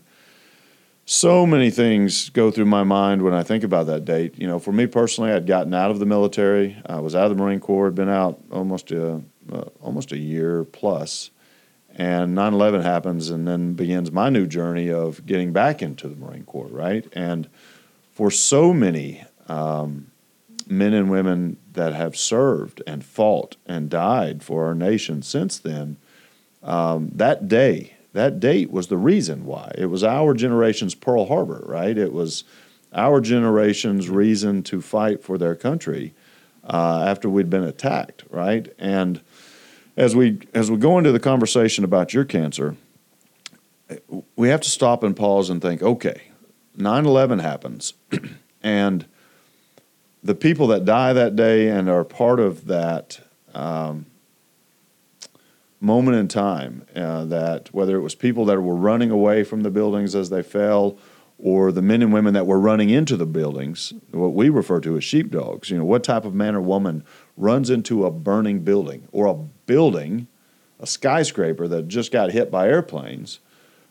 [1.05, 4.39] so many things go through my mind when I think about that date.
[4.39, 6.81] You know, for me personally, I'd gotten out of the military.
[6.87, 9.21] I was out of the Marine Corps, had been out almost a,
[9.51, 11.29] uh, almost a year plus
[11.97, 16.43] and 9-11 happens and then begins my new journey of getting back into the marine
[16.43, 17.05] corps right?
[17.13, 17.49] And
[18.13, 20.07] for so many um,
[20.67, 25.97] men and women that have served and fought and died for our nation since then
[26.63, 29.71] um, that day that date was the reason why.
[29.77, 31.97] It was our generation's pearl harbor right?
[31.97, 32.43] It was
[32.93, 36.13] our generation's reason to fight for their country
[36.63, 38.71] uh, after we'd been attacked right?
[38.77, 39.21] And
[39.97, 42.77] as we as we go into the conversation about your cancer,
[44.35, 46.21] we have to stop and pause and think, okay,
[46.77, 47.93] 9/11 happens
[48.63, 49.05] and
[50.23, 53.19] the people that die that day and are part of that
[53.53, 54.05] um,
[55.79, 59.71] moment in time uh, that whether it was people that were running away from the
[59.71, 60.97] buildings as they fell
[61.39, 64.97] or the men and women that were running into the buildings what we refer to
[64.97, 67.03] as sheepdogs you know what type of man or woman
[67.35, 70.27] runs into a burning building or a building
[70.79, 73.39] a skyscraper that just got hit by airplanes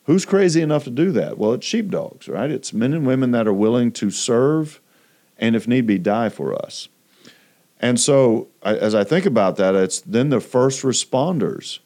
[0.05, 1.39] who's crazy enough to do that?
[1.39, 2.51] Well it's sheepdogs right?
[2.51, 4.81] It's men and women that are willing to serve
[5.39, 6.89] and if need be die for us.
[7.79, 11.81] And so, as I think about that, it's then the first responders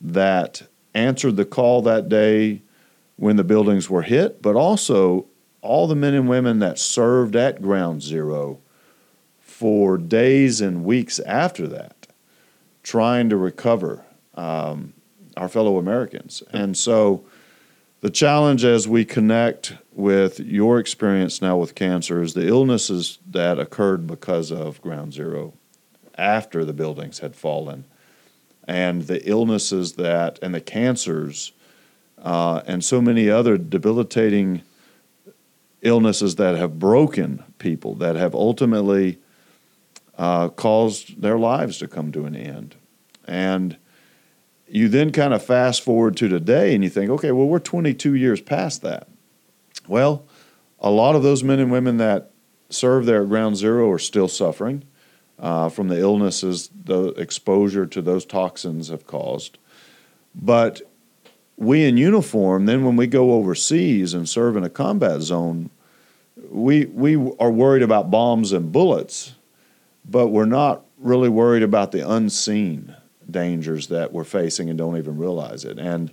[0.00, 0.62] that
[0.94, 2.62] answered the call that day
[3.16, 5.26] when the buildings were hit, but also
[5.60, 8.60] all the men and women that served at Ground Zero
[9.40, 11.97] for days and weeks after that,
[12.88, 14.02] trying to recover
[14.34, 14.94] um,
[15.36, 16.42] our fellow Americans.
[16.54, 17.22] And so,
[18.00, 23.58] the challenge as we connect with your experience now with cancer is the illnesses that
[23.58, 25.52] occurred because of ground zero
[26.16, 27.84] after the buildings had fallen
[28.66, 31.52] and the illnesses that and the cancers
[32.22, 34.62] uh, and so many other debilitating
[35.82, 39.18] illnesses that have broken people that have ultimately
[40.18, 42.76] uh, caused their lives to come to an end
[43.26, 43.76] and
[44.66, 48.14] you then kind of fast forward to today and you think, okay, well, we're 22
[48.14, 49.08] years past that.
[49.86, 50.26] Well,
[50.80, 52.30] a lot of those men and women that
[52.68, 54.84] serve there at Ground Zero are still suffering
[55.38, 59.58] uh, from the illnesses the exposure to those toxins have caused.
[60.34, 60.82] But
[61.56, 65.70] we in uniform, then when we go overseas and serve in a combat zone,
[66.50, 69.34] we we are worried about bombs and bullets,
[70.08, 72.94] but we're not really worried about the unseen
[73.30, 75.78] dangers that we're facing and don't even realize it.
[75.78, 76.12] And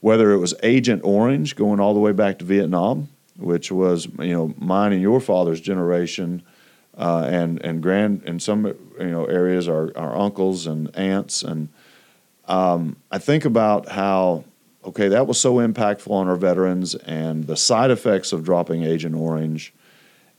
[0.00, 4.34] whether it was Agent Orange going all the way back to Vietnam, which was you
[4.34, 6.42] know mine and your father's generation,
[6.96, 11.68] uh, and and grand in some you know areas our our uncles and aunts and
[12.46, 14.44] um, I think about how
[14.84, 19.14] okay that was so impactful on our veterans and the side effects of dropping Agent
[19.14, 19.72] Orange,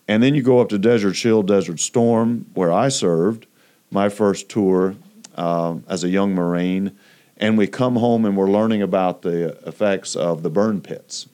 [0.08, 3.48] and then you go up to Desert Shield, Desert Storm, where I served
[3.92, 4.96] my first tour
[5.36, 6.98] um, as a young Marine,
[7.38, 11.28] and we come home and we're learning about the effects of the burn pits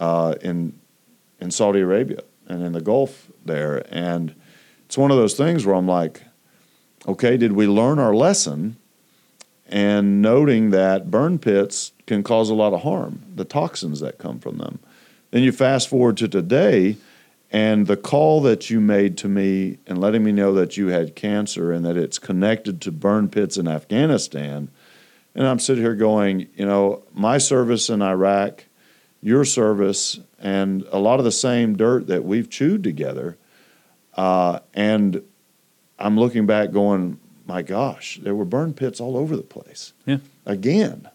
[0.00, 0.78] uh, in
[1.38, 3.86] in Saudi Arabia and in the Gulf there.
[3.90, 4.34] And
[4.86, 6.22] it's one of those things where I'm like,
[7.06, 8.76] okay, did we learn our lesson?
[9.68, 14.38] And noting that burn pits can cause a lot of harm, the toxins that come
[14.38, 14.78] from them.
[15.32, 16.96] Then you fast forward to today,
[17.56, 21.16] and the call that you made to me and letting me know that you had
[21.16, 24.68] cancer and that it's connected to burn pits in Afghanistan.
[25.34, 28.66] And I'm sitting here going, you know, my service in Iraq,
[29.22, 33.38] your service, and a lot of the same dirt that we've chewed together.
[34.12, 35.22] Uh, and
[35.98, 39.94] I'm looking back going, my gosh, there were burn pits all over the place.
[40.04, 40.18] Yeah.
[40.44, 41.08] Again.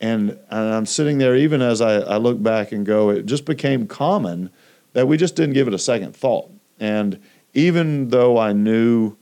[0.00, 3.44] And, and I'm sitting there, even as I, I look back and go, it just
[3.44, 4.50] became common
[4.96, 6.50] that we just didn't give it a second thought.
[6.80, 7.20] And
[7.52, 9.18] even though I knew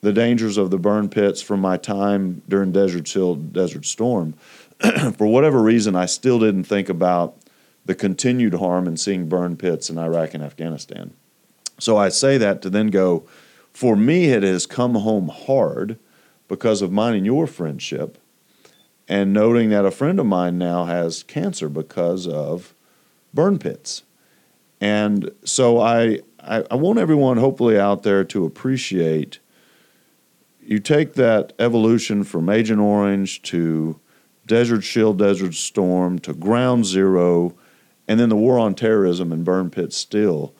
[0.00, 4.32] the dangers of the burn pits from my time during Desert Shield, Desert Storm,
[5.16, 7.36] for whatever reason, I still didn't think about
[7.84, 11.12] the continued harm in seeing burn pits in Iraq and Afghanistan.
[11.78, 13.28] So I say that to then go,
[13.72, 16.00] for me, it has come home hard
[16.48, 18.18] because of mine and your friendship,
[19.06, 22.74] and noting that a friend of mine now has cancer because of
[23.32, 24.02] burn pits.
[24.80, 29.38] And so I, I, I want everyone, hopefully, out there to appreciate
[30.62, 33.98] you take that evolution from Agent Orange to
[34.46, 37.56] Desert Shield, Desert Storm to Ground Zero,
[38.06, 40.54] and then the war on terrorism and burn pits still.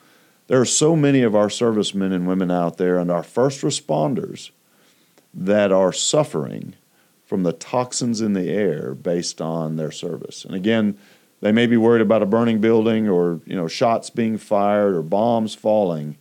[0.49, 4.51] There are so many of our servicemen and women out there and our first responders
[5.33, 6.75] that are suffering
[7.25, 10.45] from the toxins in the air based on their service.
[10.45, 10.99] And again,
[11.41, 15.03] they may be worried about a burning building or you know shots being fired or
[15.03, 16.17] bombs falling,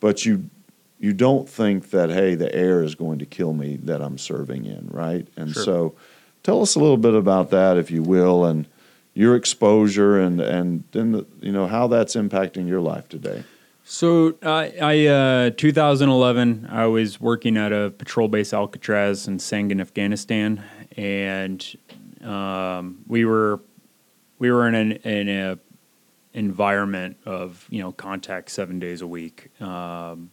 [0.00, 0.48] but you
[0.98, 4.64] you don't think that hey the air is going to kill me that I'm serving
[4.66, 5.26] in, right?
[5.36, 5.64] And Sure.
[5.64, 5.94] so
[6.42, 8.66] tell us a little bit about that if you will and
[9.14, 13.44] your exposure and and then the, you know how that's impacting your life today.
[13.84, 19.80] So I, I uh, 2011, I was working at a patrol base Alcatraz in Sangin,
[19.80, 20.62] Afghanistan,
[20.96, 21.76] and
[22.22, 23.60] um, we were
[24.42, 25.56] we were in an in a
[26.34, 29.50] environment of you know contact seven days a week.
[29.62, 30.32] Um,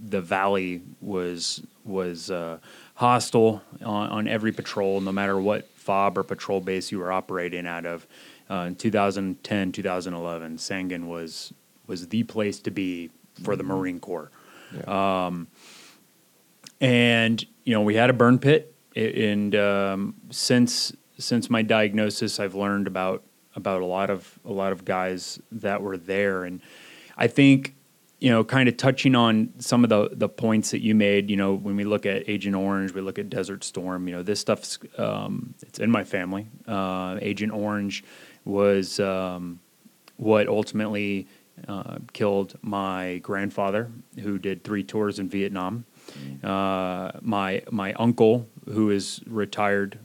[0.00, 2.58] the valley was was uh,
[2.94, 7.66] hostile on, on every patrol, no matter what fob or patrol base you were operating
[7.66, 8.06] out of.
[8.48, 11.52] Uh, in 2010, 2011, Sangin was
[11.88, 13.10] was the place to be
[13.42, 14.30] for the Marine Corps.
[14.86, 15.48] Um,
[16.80, 22.54] and you know, we had a burn pit, and um, since since my diagnosis, I've
[22.54, 23.22] learned about
[23.56, 26.60] about a lot of a lot of guys that were there, and
[27.16, 27.74] I think
[28.20, 31.30] you know, kind of touching on some of the the points that you made.
[31.30, 34.06] You know, when we look at Agent Orange, we look at Desert Storm.
[34.06, 36.46] You know, this stuff's um, it's in my family.
[36.68, 38.04] Uh, Agent Orange
[38.44, 39.58] was um,
[40.16, 41.28] what ultimately
[41.66, 43.90] uh, killed my grandfather,
[44.20, 45.86] who did three tours in Vietnam.
[46.44, 49.98] Uh, my my uncle, who is retired,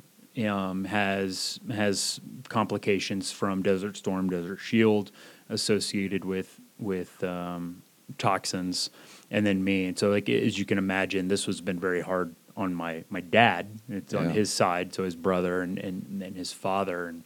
[0.48, 2.20] um, has has
[2.50, 5.12] complications from Desert Storm, Desert Shield,
[5.50, 7.82] associated with with um,
[8.18, 8.90] toxins,
[9.32, 9.86] and then me.
[9.86, 13.22] And so, like as you can imagine, this has been very hard on my my
[13.22, 13.68] dad.
[13.90, 17.24] It's on his side, so his brother and and, and his father, and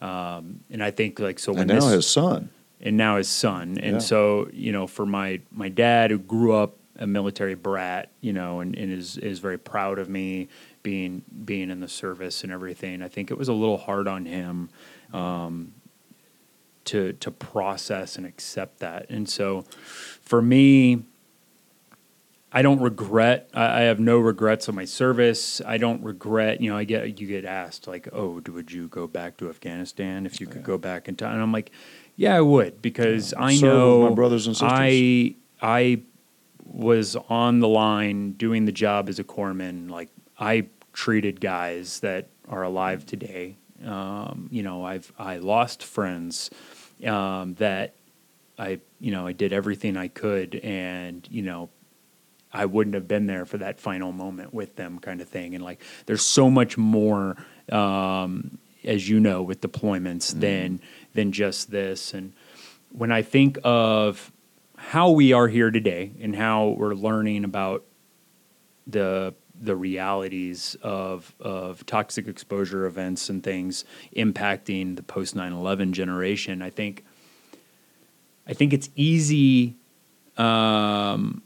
[0.00, 2.50] um, and I think like so when And now this, his son.
[2.80, 3.78] and now his son.
[3.80, 3.98] And Yeah.
[3.98, 8.60] so, you know, for my my dad who grew up a military brat, you know,
[8.60, 10.48] and, and is is very proud of me
[10.84, 13.02] being being in the service and everything.
[13.02, 14.70] I think it was a little hard on him
[15.12, 15.74] um,
[16.84, 19.10] to to process and accept that.
[19.10, 19.64] And so,
[20.22, 21.02] for me,
[22.52, 23.50] I don't regret.
[23.52, 25.60] I, I have no regrets of my service.
[25.66, 26.60] I don't regret.
[26.60, 30.26] You know, I get you get asked like, "Oh, would you go back to Afghanistan
[30.26, 31.72] if you could go back in time?" And I'm like,
[32.14, 34.70] Yeah, I would because I Serve know my brothers and sisters.
[34.70, 36.02] I I
[36.62, 39.90] was on the line doing the job as a corpsman.
[39.90, 43.56] Like I treated guys that are alive today.
[43.84, 46.50] Um, you know, I've I lost friends
[47.04, 47.94] um, that
[48.58, 51.70] I you know I did everything I could, and you know
[52.54, 55.56] I wouldn't have been there for that final moment with them, kind of thing.
[55.56, 57.36] And like, there's so much more,
[57.72, 60.80] um, as you know, with deployments than
[61.14, 62.14] than just this.
[62.14, 62.32] And
[62.90, 64.30] when I think of
[64.76, 67.84] how we are here today and how we're learning about
[68.86, 73.84] the the realities of of toxic exposure events and things
[74.16, 77.04] impacting the post 9/11 generation, I think
[78.46, 79.76] I think it's easy
[80.36, 81.42] um,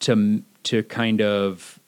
[0.00, 1.78] to to kind of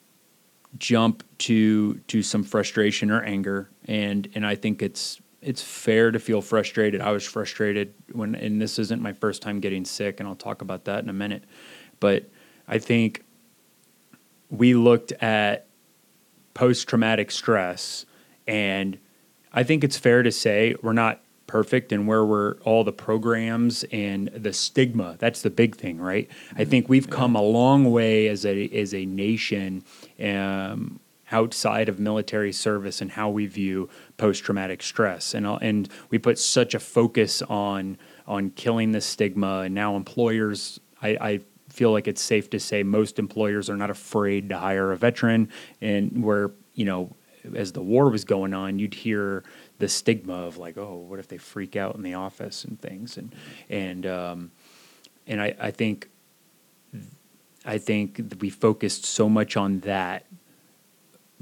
[0.78, 6.20] jump to to some frustration or anger and and I think it's it's fair to
[6.20, 7.00] feel frustrated.
[7.00, 10.62] I was frustrated when and this isn't my first time getting sick and I'll talk
[10.62, 11.44] about that in a minute.
[12.00, 12.30] But
[12.68, 13.24] I think
[14.52, 15.66] we looked at
[16.54, 18.04] post traumatic stress
[18.46, 18.98] and
[19.52, 23.84] I think it's fair to say we're not perfect and where we're all the programs
[23.92, 26.30] and the stigma that's the big thing right?
[26.56, 29.84] I think we've come a long way as a as a nation
[30.22, 31.00] um,
[31.32, 33.88] outside of military service and how we view
[34.18, 35.34] post traumatic stress.
[35.34, 37.96] And uh, and we put such a focus on
[38.26, 41.40] on killing the stigma and now employers I, I
[41.72, 45.48] feel like it's safe to say most employers are not afraid to hire a veteran
[45.80, 47.14] and where you know
[47.54, 49.42] as the war was going on you'd hear
[49.82, 53.16] the stigma of like, oh, what if they freak out in the office and things,
[53.16, 53.34] and
[53.68, 54.52] and um,
[55.26, 56.08] and I, I think
[57.64, 60.24] I think we focused so much on that.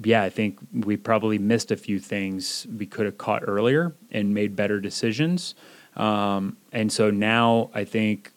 [0.02, 4.32] Yeah, I think we probably missed a few things we could have caught earlier and
[4.32, 5.54] made better decisions.
[5.94, 8.32] Um, and so now I think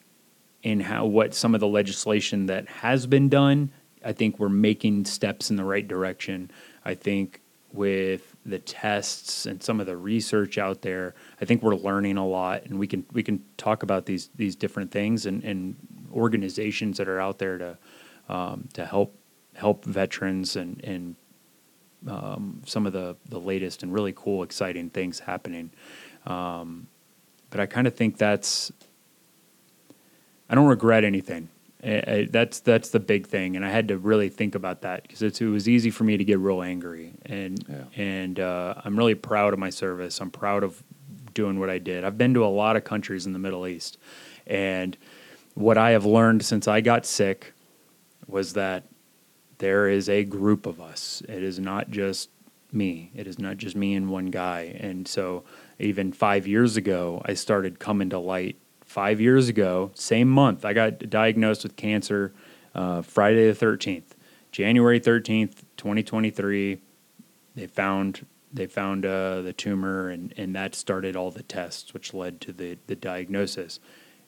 [0.64, 3.72] in how what some of the legislation that has been done,
[4.04, 6.50] I think we're making steps in the right direction.
[6.84, 7.42] I think
[7.74, 12.26] with the tests and some of the research out there, I think we're learning a
[12.26, 15.76] lot, and we can we can talk about these these different things and, and
[16.14, 17.78] organizations that are out there to
[18.30, 19.18] um, to help
[19.56, 21.16] help veterans and and
[22.08, 25.72] um, some of the the latest and really cool, exciting things happening.
[26.26, 26.88] Um,
[27.50, 28.72] but I kind of think that's
[30.50, 31.50] I don't regret anything.
[31.84, 35.04] I, I, that's that's the big thing, and I had to really think about that
[35.04, 37.84] because it was easy for me to get real angry, and Yeah.
[38.02, 40.22] and uh, I'm really proud of my service.
[40.22, 40.82] I'm proud of
[41.34, 42.04] doing what I did.
[42.04, 43.98] I've been to a lot of countries in the Middle East,
[44.48, 44.96] and
[45.56, 47.54] what I have learned since I got sick
[48.28, 48.86] was that
[49.58, 51.22] there is a group of us.
[51.28, 52.30] It is not just
[52.72, 53.12] me.
[53.14, 54.76] It is not just me and one guy.
[54.80, 55.44] And so,
[55.80, 58.58] even five years ago, I started coming to light.
[58.94, 62.32] Five years ago, same month, I got diagnosed with cancer
[62.76, 64.12] uh, Friday the 13th.
[64.52, 66.80] January 13th, 2023,
[67.56, 72.14] they found they found uh, the tumor, and, and that started all the tests, which
[72.14, 73.80] led to the, the diagnosis.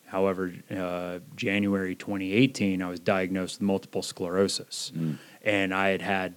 [0.06, 4.90] However, uh, January 2018, I was diagnosed with multiple sclerosis,
[5.42, 6.34] and I had had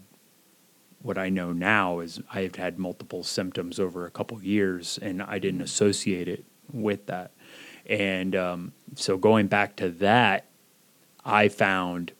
[1.01, 5.23] what I know now is I have had multiple symptoms over a couple years, and
[5.23, 7.31] I didn't associate it with that.
[7.89, 10.45] And um, so going back to that,
[11.25, 12.13] I found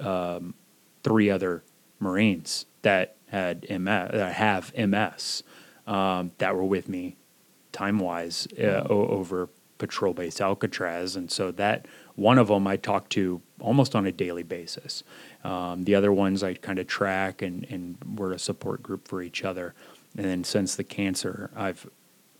[0.00, 0.54] um,
[1.02, 1.62] three other
[2.00, 5.42] Marines that had MS, that have MS,
[5.86, 7.16] um, that were with me
[7.72, 9.48] time wise uh, o- over
[9.78, 14.12] patrol base Alcatraz, and so that one of them I talk to almost on a
[14.12, 15.02] daily basis.
[15.42, 19.22] Um, the other ones I kind of track and and we're a support group for
[19.22, 19.74] each other.
[20.16, 21.88] And then since the cancer, I've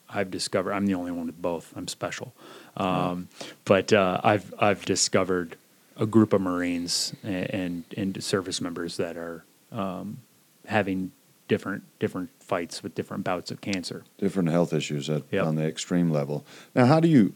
[0.08, 1.72] I've discovered I'm the only one with both.
[1.76, 2.34] I'm special,
[2.76, 3.28] um,
[3.64, 5.56] but uh, I've I've discovered
[5.96, 10.18] a group of Marines and and, and service members that are um,
[10.66, 11.12] having
[11.48, 14.04] different different fights with different bouts of cancer.
[14.18, 15.46] different health issues at, Yep.
[15.46, 16.44] on the extreme level.
[16.74, 17.32] Now, how do you,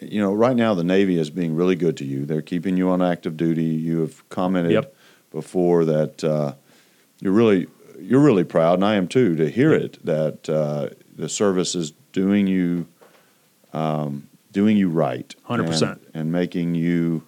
[0.00, 2.24] you know, right now the Navy is being really good to you.
[2.24, 3.64] They're keeping you on active duty.
[3.64, 4.94] You have commented Yep.
[5.32, 6.54] before that uh,
[7.20, 7.66] you're really
[8.00, 11.92] you're really proud, and I am too, to hear it that uh, the service is
[12.12, 12.86] doing you
[13.72, 14.27] um,
[14.58, 15.82] doing you right, 100%.
[15.92, 17.22] and, and making you.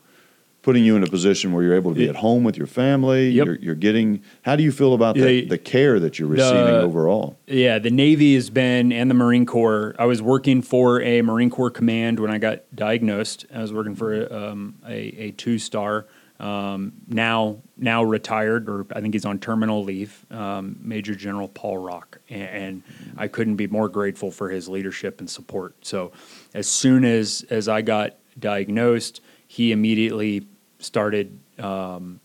[0.62, 3.30] Putting you in a position where you're able to be at home with your family,
[3.30, 3.46] Yep.
[3.46, 4.22] you're, you're getting.
[4.42, 7.38] How do you feel about the, The- the care that you're receiving the- overall?
[7.46, 9.96] Yeah, the Navy has been and the Marine Corps.
[9.98, 13.46] I was working for a Marine Corps command when I got diagnosed.
[13.54, 14.96] I was working for um, a,
[15.28, 16.06] a two star
[16.38, 21.78] um, now now retired, or I think he's on terminal leave, um, Major General Paul
[21.78, 22.82] Rock, and, and,
[23.16, 25.74] I couldn't be more grateful for his leadership and support.
[25.86, 26.12] So,
[26.54, 30.46] as soon as as I got diagnosed, he immediately
[30.78, 32.20] started um,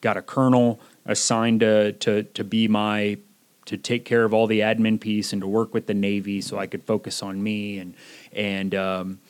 [0.00, 3.18] got a colonel assigned to, to to be my
[3.66, 6.58] to take care of all the admin piece and to work with the Navy so
[6.58, 7.94] I could focus on me and
[8.32, 9.20] and um,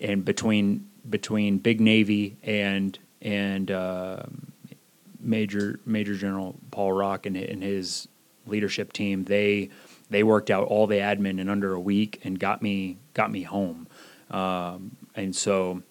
[0.00, 4.22] and between between Big Navy and and uh,
[5.20, 8.08] Major Major General Paul Rock and, and his
[8.46, 9.70] leadership team, they
[10.08, 13.42] they worked out all the admin in under a week and got me got me
[13.42, 13.86] home.
[14.30, 15.82] Um, and so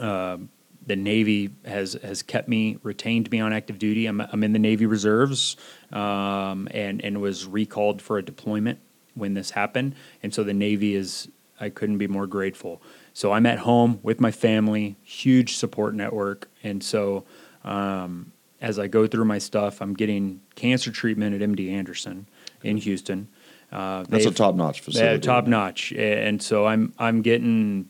[0.00, 0.38] uh,
[0.86, 4.06] the Navy has has kept me retained me on active duty.
[4.06, 5.56] I'm, I'm in the Navy Reserves
[5.92, 8.80] um, and and was recalled for a deployment
[9.14, 9.94] when this happened.
[10.22, 11.28] And so the Navy is
[11.60, 12.80] I couldn't be more grateful.
[13.12, 17.24] So I'm at home with my family, huge support network, and so
[17.64, 22.28] um, as I go through my stuff, I'm getting cancer treatment at MD Anderson
[22.62, 23.28] in Houston.
[23.70, 25.14] Uh, That's a top notch facility.
[25.14, 27.88] Yeah, top notch, and so I'm I'm getting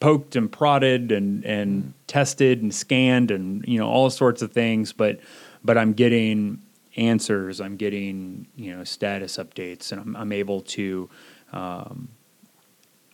[0.00, 1.92] poked and prodded and and mm.
[2.06, 5.18] tested and scanned and you know all sorts of things, but
[5.64, 6.62] but I'm getting
[6.96, 7.60] answers.
[7.60, 11.08] I'm getting you know status updates, and I'm, I'm able to.
[11.52, 12.10] Um,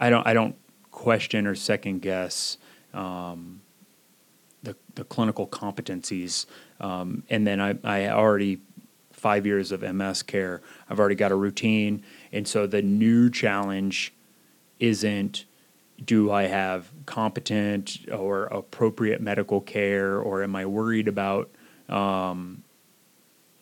[0.00, 0.56] I don't I don't
[0.90, 2.58] question or second guess
[2.92, 3.60] um,
[4.62, 6.46] the the clinical competencies.
[6.80, 8.60] Um, and then I I already
[9.12, 10.60] five years of MS care.
[10.94, 14.14] I've already got a routine, and so the new challenge
[14.78, 15.44] isn't
[16.04, 21.50] do I have competent or appropriate medical care, or am I worried about?
[21.88, 22.62] Um,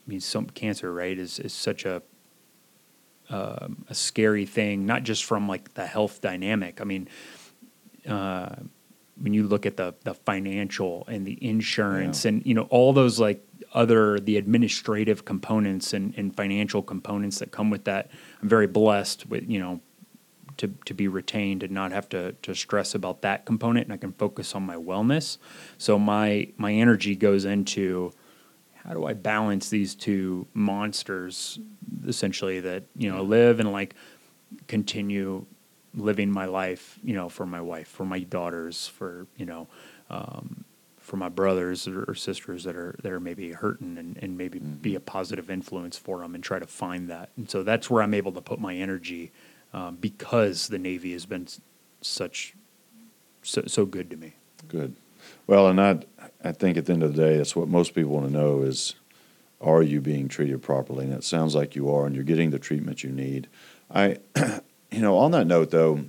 [0.07, 2.03] I mean, some cancer, right, is is such a
[3.31, 6.83] um, a scary thing, not just from like the health dynamic.
[6.83, 7.09] I mean,
[8.07, 8.57] uh,
[9.19, 12.31] when you look at the the financial and the insurance yeah.
[12.31, 13.43] and you know all those like
[13.75, 18.11] other the administrative components and, and financial components that come with that,
[18.41, 19.81] I'm very blessed with you know
[20.59, 23.97] to to be retained and not have to to stress about that component, and I
[23.97, 25.39] can focus on my wellness.
[25.79, 28.13] So my my energy goes into
[28.85, 31.59] how do I balance these two monsters
[32.07, 33.95] essentially that you know live and like
[34.67, 35.47] continue
[35.95, 39.69] living my life you know for my wife for my daughters for you know
[40.11, 40.65] um,
[41.03, 44.75] for my brothers or, sisters that are that are maybe hurting and, and maybe mm-hmm.
[44.75, 48.03] be a positive influence for them and try to find that and so that's where
[48.03, 49.33] I'm able to put my energy
[49.73, 51.49] um, because the Navy has been
[52.01, 52.55] such
[53.43, 54.35] so, so good to me.
[54.69, 54.95] Good.
[55.47, 56.01] Well, and I
[56.45, 58.63] I think at the end of the day, that's what most people want to know
[58.63, 58.95] is,
[59.61, 61.05] are you being treated properly?
[61.05, 63.49] And it sounds like you are, and you're getting the treatment you need.
[63.91, 64.19] I,
[64.91, 66.05] you know, on that note though,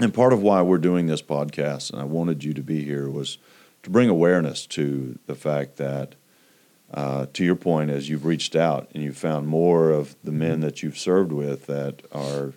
[0.00, 3.08] and part of why we're doing this podcast, and I wanted you to be here,
[3.08, 3.38] was
[3.82, 6.14] to bring awareness to the fact that,
[6.92, 10.60] uh, to your point, as you've reached out and you've found more of the men
[10.60, 12.54] that you've served with that are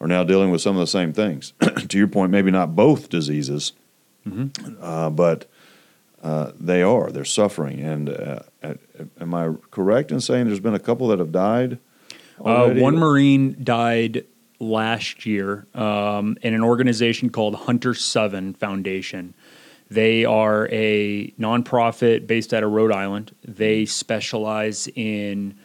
[0.00, 1.52] are now dealing with some of the same things.
[1.88, 3.72] to your point, maybe not both diseases,
[4.28, 4.74] mm-hmm.
[4.80, 5.46] uh, but
[6.22, 7.10] uh, they are.
[7.10, 7.80] They're suffering.
[7.80, 8.40] And uh,
[9.20, 11.78] am I correct in saying there's been a couple that have died?
[12.44, 14.26] Uh, one Marine died
[14.58, 19.34] last year um, in an organization called Hunter Seven Foundation.
[19.88, 23.34] They are a nonprofit based out of Rhode Island.
[23.44, 25.56] They specialize in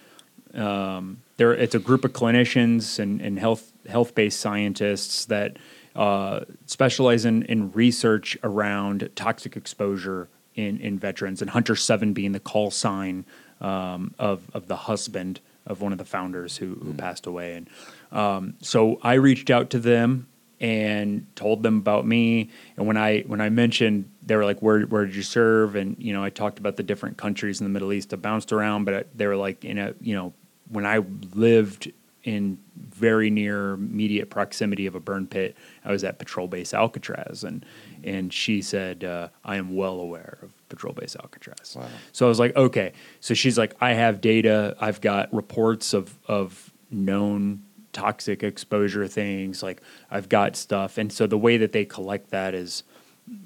[0.54, 5.58] um, it's a group of clinicians and, and health health based scientists that
[5.96, 12.34] uh, specialize in, in research around toxic exposure in, in veterans, and Hunter Seven being
[12.34, 13.26] the call sign
[13.60, 16.98] um, of of the husband of one of the founders who, who mm.
[16.98, 17.54] passed away.
[17.54, 17.70] And
[18.12, 20.28] um, so I reached out to them
[20.62, 22.50] and told them about me.
[22.78, 25.98] And when I when I mentioned, they were like, "Where where did you serve?" And
[26.00, 28.14] you know, I talked about the different countries in the Middle East.
[28.14, 30.34] I bounced around, but they were like, in a you know,
[30.70, 31.00] when I
[31.34, 31.92] lived
[32.24, 35.58] in very near immediate proximity of a burn pit.
[35.84, 37.66] I was at Patrol Base Alcatraz, and
[38.04, 41.88] and she said, uh, "I am well aware of Patrol Base Alcatraz." Wow.
[42.12, 44.76] So I was like, "Okay." So she's like, "I have data.
[44.80, 47.64] I've got reports of of known
[47.94, 49.64] toxic exposure things.
[49.64, 52.84] Like I've got stuff." And so the way that they collect that is,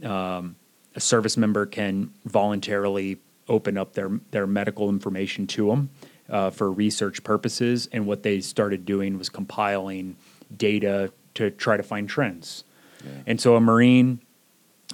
[0.04, 0.56] um,
[0.96, 3.18] a service member can voluntarily
[3.48, 5.90] open up their their medical information to them
[6.30, 7.88] uh, for research purposes.
[7.92, 10.16] And what they started doing was compiling
[10.56, 12.64] data to try to find trends.
[13.04, 13.12] Yeah.
[13.28, 14.22] And so a Marine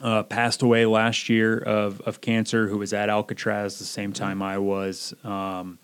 [0.02, 4.42] uh, passed away last year of, of cancer who was at Alcatraz the same time
[4.42, 5.14] I was.
[5.24, 5.80] Um,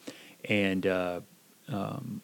[0.46, 1.22] and, uh,
[1.70, 2.22] um,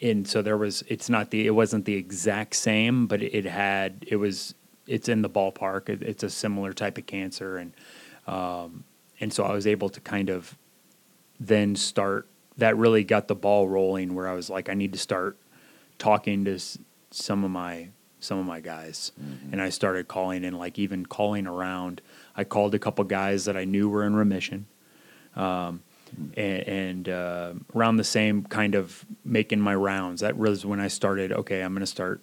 [0.00, 4.04] and so there was, it's not the, it wasn't the exact same, but it, had,
[4.06, 4.54] it was,
[4.86, 5.88] it's in the ballpark.
[5.88, 7.56] It, it's a similar type of cancer.
[7.58, 7.72] And,
[8.26, 8.84] Um,
[9.20, 10.58] and so I was able to kind of
[11.40, 12.26] then start.
[12.58, 14.14] That really got the ball rolling.
[14.14, 15.36] Where I was like, I need to start
[15.98, 16.78] talking to s-
[17.12, 19.12] some of my some of my guys,
[19.52, 22.00] and I started calling and like even calling around.
[22.34, 24.66] I called a couple guys that I knew were in remission,
[25.36, 25.82] um,
[26.36, 30.20] and, and uh, around the same kind of making my rounds.
[30.20, 31.32] That was when I started.
[31.32, 32.20] Okay, I'm going to start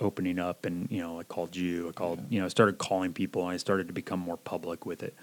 [0.00, 1.88] opening up, and you know, I called you.
[1.88, 4.84] I called, you know, I started calling people, and I started to become more public
[4.84, 5.14] with it.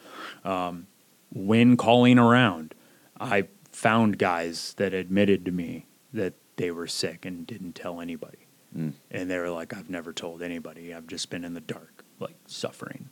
[0.43, 0.87] Um,
[1.31, 2.73] when calling around,
[3.19, 8.47] I found guys that admitted to me that they were sick and didn't tell anybody.
[8.75, 8.93] Mm.
[9.11, 10.93] And they were like, I've never told anybody.
[10.93, 13.09] I've just been in the dark, like suffering.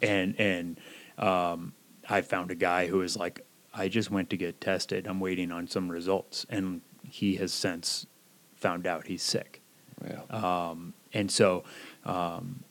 [0.00, 0.80] And and
[1.18, 1.72] um,
[2.08, 5.06] I found a guy who was like, I just went to get tested.
[5.06, 8.06] I'm waiting on some results, and he has since
[8.54, 9.60] found out he's sick.
[10.06, 10.22] Yeah.
[10.30, 11.64] Um, and so
[12.04, 12.64] um,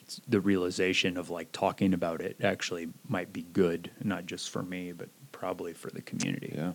[0.00, 4.62] it's the realization of like talking about it actually might be good, not just for
[4.62, 6.52] me, but probably for the community.
[6.54, 6.72] Yeah.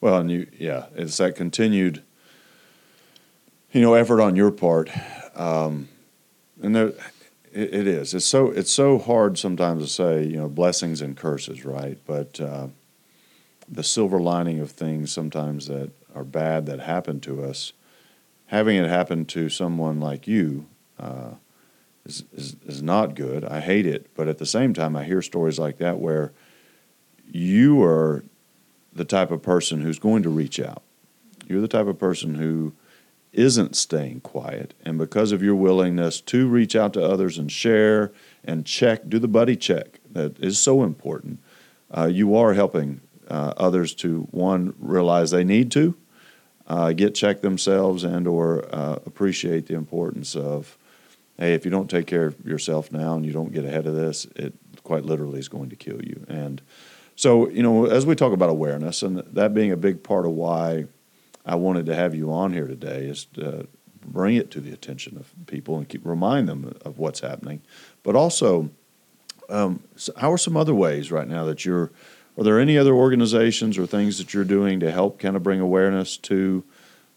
[0.00, 2.02] Well, and you, yeah, it's that continued,
[3.72, 4.90] you know, effort on your part,
[5.34, 5.88] um,
[6.62, 6.92] and there,
[7.56, 8.14] it, it is.
[8.14, 11.98] It's so it's so hard sometimes to say, you know, blessings and curses, right?
[12.06, 12.68] But uh,
[13.68, 17.72] the silver lining of things sometimes that are bad that happen to us,
[18.46, 20.66] having it happen to someone like you.
[20.98, 21.34] Uh,
[22.06, 23.44] is, is, is not good.
[23.44, 24.14] I hate it.
[24.14, 26.32] But at the same time, I hear stories like that where
[27.28, 28.24] you are
[28.92, 30.82] the type of person who's going to reach out.
[31.48, 32.74] You're the type of person who
[33.36, 34.74] isn't staying quiet.
[34.84, 38.12] And because of your willingness to reach out to others and share
[38.44, 41.40] and check, do the buddy check that is so important,
[41.90, 45.94] uh, you are helping uh, others to, one, realize they need to,
[46.66, 50.78] uh, get checked themselves and or uh, appreciate the importance of,
[51.38, 53.94] hey, if you don't take care of yourself now and you don't get ahead of
[53.94, 56.24] this, it quite literally is going to kill you.
[56.28, 56.62] And
[57.14, 60.32] so, you know, as we talk about awareness, and that being a big part of
[60.32, 60.86] why
[61.46, 63.68] I wanted to have you on here today, is to
[64.04, 67.62] bring it to the attention of people and keep remind them of what's happening.
[68.02, 68.70] But also,
[69.48, 69.84] um,
[70.16, 71.92] how are some other ways right now that you're?
[72.38, 75.58] Are there any other organizations or things that you're doing to help kind of bring
[75.58, 76.64] awareness to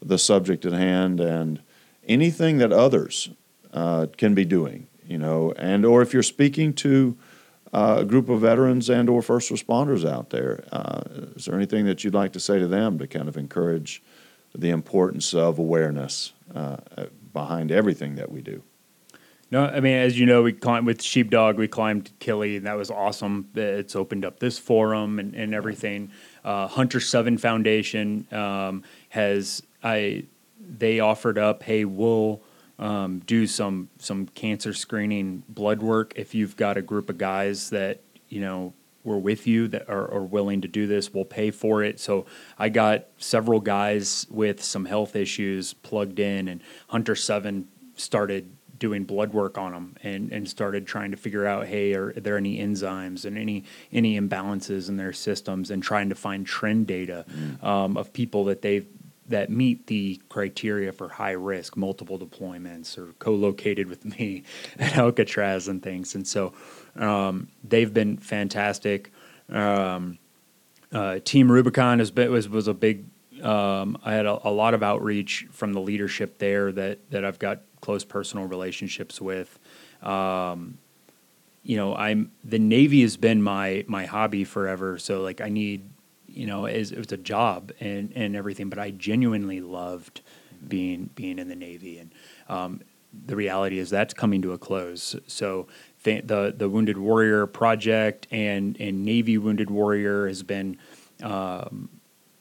[0.02, 1.62] the subject at hand and
[2.08, 3.30] anything that others
[3.74, 4.88] uh, can be doing?
[5.06, 7.18] You know, and or if you're speaking to
[7.74, 10.64] uh, a group of veterans and or first responders out there.
[10.72, 11.02] Uh,
[11.36, 14.02] is there anything that you'd like to say to them to kind of encourage
[14.56, 16.78] the importance of awareness uh,
[17.34, 18.64] behind everything that we do?
[19.52, 22.78] No, I mean, as you know, we climbed with Sheepdog, we climbed Kili, and that
[22.78, 23.50] was awesome.
[23.56, 26.12] It's opened up this forum and, and everything.
[26.44, 30.26] Uh, Hunter Seven Foundation um, has I
[30.60, 32.42] they offered up, hey, we'll
[32.78, 37.72] um, do some some cancer screening blood work if you've got a group of guys
[37.72, 38.74] that you know
[39.04, 41.14] were with you that are, are willing to do this.
[41.14, 42.00] We'll pay for it.
[42.00, 42.26] So
[42.58, 49.04] I got several guys with some health issues plugged in, and Hunter Seven started doing
[49.04, 52.60] blood work on them and, and started trying to figure out hey are there any
[52.60, 57.26] enzymes and any any imbalances in their systems and trying to find trend data
[57.62, 58.88] um, of people that they've
[59.28, 64.44] that meet the criteria for high risk multiple deployments or co-located with me
[64.80, 66.54] at Alcatraz and things and so
[67.00, 69.12] um, they've been fantastic
[69.52, 70.20] um,
[70.92, 73.06] uh, Team Rubicon has been, was was a big
[73.44, 77.40] um, I had a, a lot of outreach from the leadership there that that I've
[77.40, 79.60] got close personal relationships with.
[80.02, 80.78] Um,
[81.64, 84.98] you know, I'm the Navy has been my my hobby forever.
[84.98, 85.90] So like, I need,
[86.28, 88.70] you know, it's, it's a job and and everything.
[88.70, 90.22] But I genuinely loved
[90.68, 92.12] being being in the Navy, and
[92.48, 92.82] um,
[93.26, 95.16] the reality is that's coming to a close.
[95.28, 95.68] So
[96.00, 100.78] fa- the the Wounded Warrior project and and Navy Wounded Warrior has been
[101.22, 101.90] um,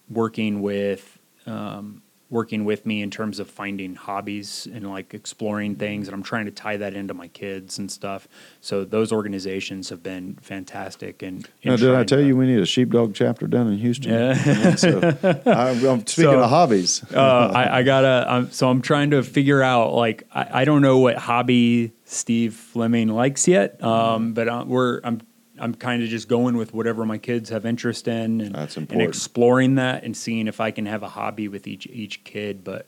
[0.09, 6.09] working with um, working with me in terms of finding hobbies and like exploring things
[6.09, 8.29] and i'm trying to tie that into my kids and stuff
[8.61, 12.67] so those organizations have been fantastic and, Now, did I tell you we need a
[12.67, 14.11] sheepdog chapter down in Houston?
[14.13, 14.75] Yeah.
[14.75, 14.99] so,
[15.47, 17.03] I, am speaking So, of hobbies.
[17.15, 17.19] uh,
[17.55, 20.99] I, I gotta um, so i'm trying to figure out like I, I don't know
[20.99, 25.21] what hobby steve flemming likes yet um, but uh, we're i'm
[25.61, 29.03] i'm kind of just going with whatever my kids have interest in and, That's and
[29.03, 32.65] exploring that and seeing if i can have a hobby with each each kid.
[32.65, 32.87] But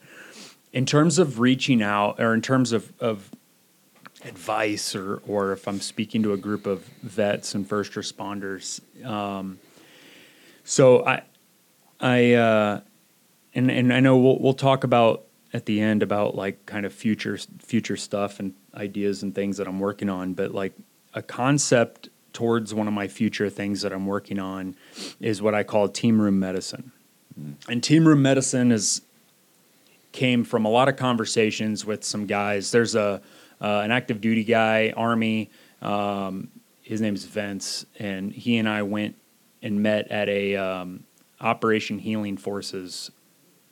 [0.73, 3.31] in terms of reaching out or in terms of, of
[4.25, 9.59] advice or or if i'm speaking to a group of vets and first responders um,
[10.62, 11.23] so i
[12.01, 12.81] i uh,
[13.55, 16.93] and and I know we'll we'll talk about at the end about like kind of
[16.93, 20.75] future future stuff and ideas and things that I'm working on, but like
[21.14, 24.76] a concept towards one of my future things that I'm working on
[25.20, 26.93] is what I call team room medicine.
[27.68, 29.03] And team room medicine is
[30.12, 32.70] came from a lot of conversations with some guys.
[32.70, 33.22] There's a
[33.61, 35.51] uh, an active duty guy, Army.
[35.83, 36.49] Um,
[36.83, 39.16] his name's Vince, and he and I went
[39.62, 41.05] and met at a um,
[41.41, 43.11] Operation Healing Forces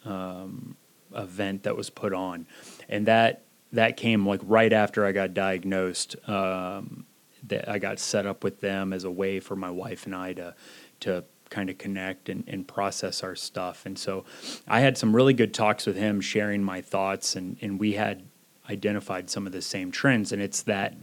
[0.05, 0.77] um,
[1.15, 2.47] event that was put on,
[2.89, 3.43] and that
[3.73, 6.17] that came like right after I got diagnosed.
[6.29, 7.07] Um,
[7.47, 10.33] that I got set up with them as a way for my wife and I
[10.35, 10.55] to
[11.01, 13.87] to kind of connect and, and process our stuff.
[13.87, 14.25] And so
[14.67, 18.25] I had some really good talks with him, sharing my thoughts, and and we had
[18.69, 20.33] identified some of the same trends.
[20.33, 20.95] And it's that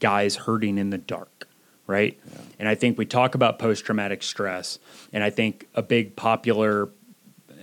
[0.00, 1.48] guys hurting in the dark,
[1.86, 2.18] right?
[2.24, 2.38] Yeah.
[2.58, 4.78] And I think we talk about post traumatic stress,
[5.12, 6.90] and I think a big popular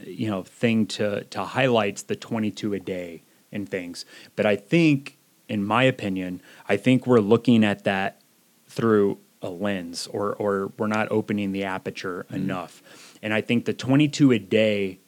[0.06, 4.06] you know thing to to highlights the 22 a day and things.
[4.36, 5.18] But I think
[5.48, 8.22] in my opinion, I think we're looking at that
[8.68, 12.36] through a lens or or we're not opening the aperture mm.
[12.36, 12.82] enough.
[13.22, 15.00] And I think the 22 a day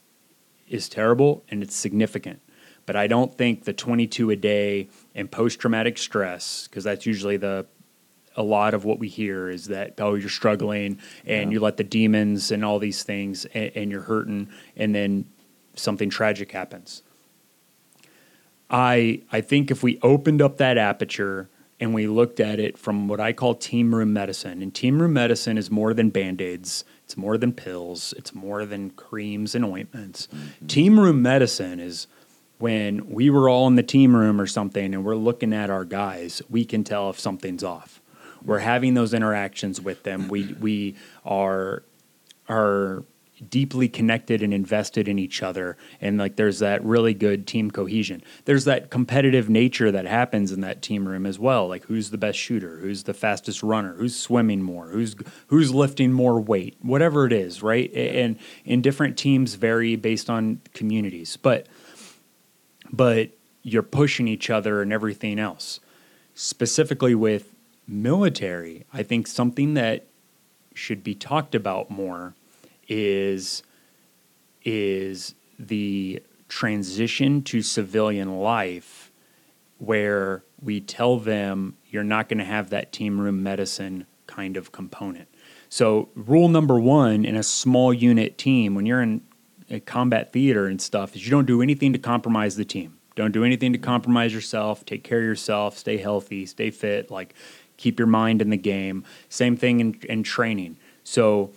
[0.68, 2.42] is terrible and it's significant.
[2.86, 7.38] But I don't think the 22 a day and post traumatic stress because that's usually
[7.38, 7.66] the
[8.38, 11.54] a lot of what we hear is that oh you're struggling and yeah.
[11.56, 15.26] you let the demons and all these things and, and you're hurting and then
[15.76, 17.02] something tragic happens
[18.70, 21.49] I I think if we opened up that aperture
[21.80, 25.13] and we looked at it from what I call team room medicine, and team room
[25.13, 29.66] medicine is more than band aids, it's more than pills, it's more than creams and
[29.66, 30.28] ointments.
[30.28, 30.68] Mm-hmm.
[30.68, 32.07] Team room medicine is
[32.57, 35.84] when we were all in the team room or something and we're looking at our
[35.84, 38.01] guys, we can tell if something's off.
[38.43, 40.28] We're having those interactions with them.
[40.28, 40.95] We we
[41.26, 41.84] are
[42.47, 43.03] are
[43.50, 48.24] deeply connected and invested in each other and like there's that really good team cohesion.
[48.46, 52.18] There's that competitive nature that happens in that team room as well like who's the
[52.18, 52.78] best shooter?
[52.78, 53.96] Who's the fastest runner?
[53.96, 54.88] Who's swimming more?
[54.88, 55.16] Who's
[55.48, 56.78] who's lifting more weight?
[56.82, 57.92] Whatever it is right?
[57.94, 61.68] And in different teams vary based on communities but
[62.92, 63.32] but
[63.64, 65.80] you're pushing each other and everything else.
[66.34, 67.56] Specifically with
[67.88, 70.06] military i think something that
[70.74, 72.34] should be talked about more
[72.88, 73.64] is
[74.64, 79.12] is the transition to civilian life
[79.78, 84.72] where we tell them you're not going to have that team room medicine kind of
[84.72, 85.28] component.
[85.70, 89.22] So, rule number one in a small unit team, when you're in
[89.70, 92.98] a combat theater and stuff, is you don't do anything to compromise the team.
[93.16, 94.86] Don't do anything to compromise yourself.
[94.86, 95.78] Take care of yourself.
[95.78, 96.46] Stay healthy.
[96.46, 97.10] Stay fit.
[97.10, 97.34] Like,
[97.78, 99.04] keep your mind in the game.
[99.30, 100.78] Same thing in, in training.
[101.04, 101.52] So,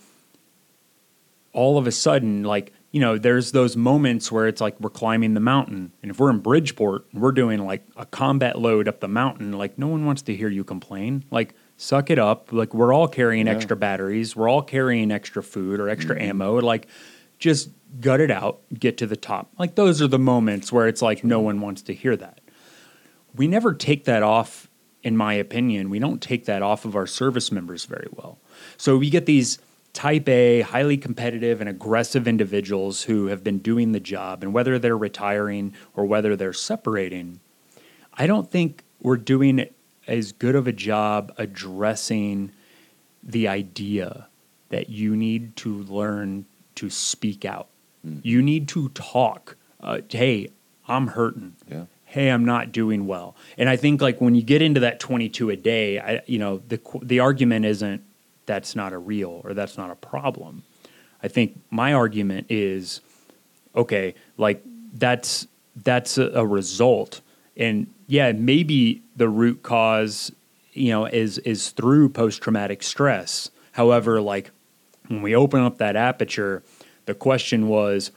[1.53, 5.33] all of a sudden, like, you know, there's those moments where it's like we're climbing
[5.33, 5.91] the mountain.
[6.01, 9.77] And if we're in Bridgeport, we're doing like a combat load up the mountain, like,
[9.77, 11.23] no one wants to hear you complain.
[11.29, 12.51] Like, suck it up.
[12.51, 13.53] Like, we're all carrying yeah.
[13.53, 16.29] extra batteries, we're all carrying extra food or extra mm-hmm.
[16.29, 16.59] ammo.
[16.59, 16.87] Like,
[17.37, 17.69] just
[18.01, 19.51] gut it out, get to the top.
[19.57, 22.41] Like, those are the moments where it's like no one wants to hear that.
[23.35, 24.69] We never take that off,
[25.03, 25.89] in my opinion.
[25.89, 28.39] We don't take that off of our service members very well.
[28.77, 29.59] So we get these
[29.99, 34.79] type A, highly competitive and aggressive individuals who have been doing the job, and whether
[34.79, 37.41] they're retiring or whether they're separating,
[38.13, 39.67] I don't think we're doing
[40.07, 42.53] as good of a job addressing
[43.21, 44.29] the idea
[44.69, 46.45] that you need to learn
[46.75, 47.67] to speak out.
[48.07, 48.21] Mm.
[48.23, 49.57] You need to talk.
[49.81, 50.47] Uh, hey,
[50.87, 51.57] I'm hurting.
[51.69, 51.85] Yeah.
[52.05, 53.35] Hey, I'm not doing well.
[53.57, 56.61] And I think like when you get into that 22 a day, I, you know,
[56.69, 58.01] the the argument isn't
[58.49, 60.63] that's not a real or that's not a problem.
[61.21, 62.99] I think my argument is
[63.75, 67.21] okay, like that's that's a, a result.
[67.55, 70.31] And yeah, maybe the root cause,
[70.73, 73.51] you know, is is through post traumatic stress.
[73.73, 74.49] However, like
[75.09, 76.63] when we open up that aperture,
[77.05, 78.09] the question was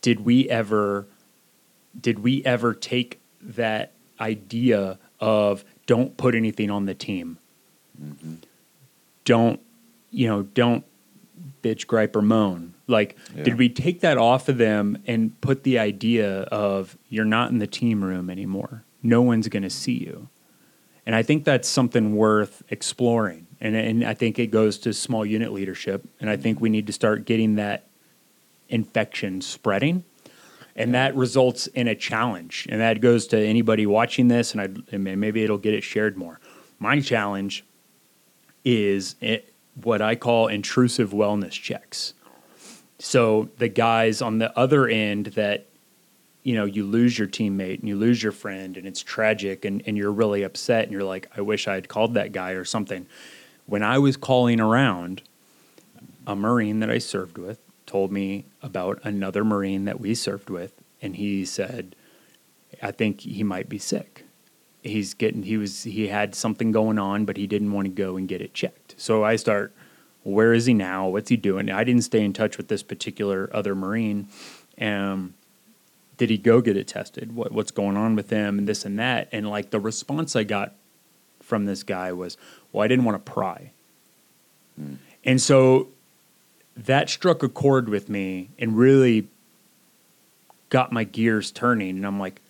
[0.00, 1.08] did we ever
[2.00, 7.38] did we ever take that idea of don't put anything on the team?
[8.00, 8.45] Mm-hmm
[9.26, 9.60] don't,
[10.10, 10.86] you know, don't
[11.62, 12.72] bitch, gripe, or moan.
[12.86, 13.42] Like, yeah.
[13.42, 17.58] did we take that off of them and put the idea of you're not in
[17.58, 18.84] the team room anymore?
[19.02, 20.28] No one's going to see you.
[21.04, 23.46] And I think that's something worth exploring.
[23.60, 26.08] And, and I think it goes to small unit leadership.
[26.20, 27.86] And I think we need to start getting that
[28.68, 30.04] infection spreading.
[30.74, 32.66] And that results in a challenge.
[32.70, 36.16] And that goes to anybody watching this, and, I, and maybe it'll get it shared
[36.16, 36.38] more.
[36.78, 37.64] My challenge
[38.66, 39.14] is
[39.82, 42.12] what I call intrusive wellness checks.
[42.98, 45.68] So the guys on the other end that
[46.42, 49.82] you know you lose your teammate and you lose your friend and it's tragic and,
[49.86, 52.64] and you're really upset and you're like i wish i had called that guy or
[52.64, 53.04] something
[53.66, 55.22] when i was calling around
[56.24, 60.72] a marine that i served with told me about another marine that we served with
[61.02, 61.96] and he said
[62.80, 64.15] i think he might be sick
[64.86, 68.16] he's getting he was he had something going on but he didn't want to go
[68.16, 68.94] and get it checked.
[68.96, 69.72] So i start
[70.22, 71.06] where is he now?
[71.06, 71.70] What's he doing?
[71.70, 74.26] I didn't stay in touch with this particular other marine.
[74.80, 75.34] Um,
[76.16, 77.36] did he go get it tested?
[77.36, 78.58] What, what's going on with him?
[78.58, 79.28] And this and that.
[79.30, 80.74] And like the response i got
[81.40, 82.36] from this guy was
[82.72, 83.70] well i didn't want to pry
[85.24, 85.88] and so
[86.76, 89.28] that struck a chord with me and really
[90.68, 91.96] got my gears turning.
[91.96, 92.40] And i'm like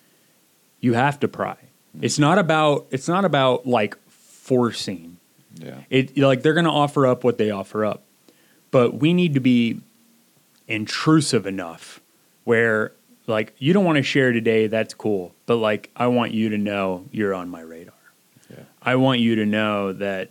[0.79, 1.57] you have to pry
[2.01, 5.17] it's not about it's not about like forcing.
[5.55, 5.81] Yeah.
[5.89, 8.03] It like they're going to offer up what they offer up.
[8.71, 9.81] But we need to be
[10.67, 12.01] intrusive enough
[12.43, 12.91] where
[13.25, 15.33] like you don't want to share today, that's cool.
[15.45, 17.93] But like I want you to know you're on my radar.
[18.49, 18.63] Yeah.
[18.81, 20.29] I want you to know that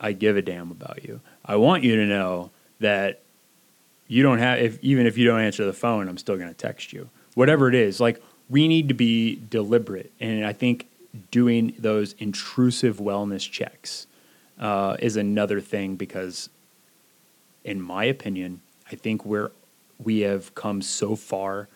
[0.00, 1.20] I give a damn about you.
[1.44, 3.22] I want you to know that
[4.06, 6.54] you don't have if even if you don't answer the phone, I'm still going to
[6.54, 7.08] text you.
[7.34, 10.88] Whatever it is, like we need to be deliberate, and I think
[11.30, 14.06] doing those intrusive wellness checks
[14.58, 16.48] uh, is another thing because,
[17.64, 19.50] in my opinion, I think we're
[20.02, 21.68] we have come so far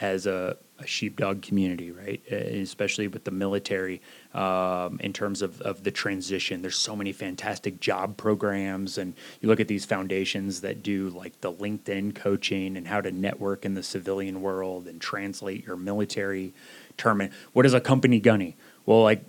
[0.00, 2.20] as a, a sheepdog community, right?
[2.30, 4.00] Uh, Especially with the military,
[4.34, 6.62] um, in terms of, of the transition.
[6.62, 11.40] There's so many fantastic job programs, and you look at these foundations that do like
[11.40, 16.52] the LinkedIn coaching and how to network in the civilian world and translate your military
[16.96, 17.28] term.
[17.52, 18.56] What is a company gunny?
[18.84, 19.24] Well, like,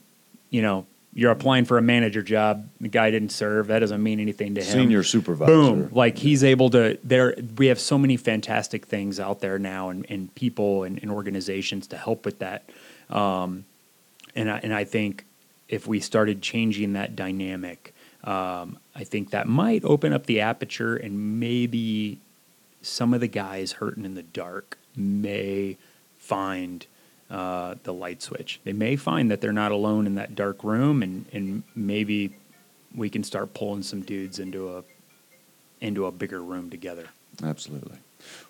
[0.49, 2.69] you know, you're applying for a manager job.
[2.79, 3.67] The guy didn't serve.
[3.67, 4.71] That doesn't mean anything to him.
[4.71, 5.51] Senior supervisor.
[5.51, 5.89] Boom.
[5.91, 10.05] Like he's able to there we have so many fantastic things out there now and,
[10.09, 12.69] and people and, and organizations to help with that.
[13.09, 13.65] Um,
[14.35, 15.25] and I, and I think
[15.67, 17.93] if we started changing that dynamic,
[18.23, 22.19] um, I think that might open up the aperture and maybe
[22.81, 25.77] some of the guys hurting in the dark may
[26.17, 26.85] find
[27.29, 28.59] uh, the light switch.
[28.63, 32.35] They may find that they're not alone in that dark room, and, and maybe
[32.95, 34.83] we can start pulling some dudes into a
[35.79, 37.05] into a bigger room together.
[37.43, 37.97] Absolutely.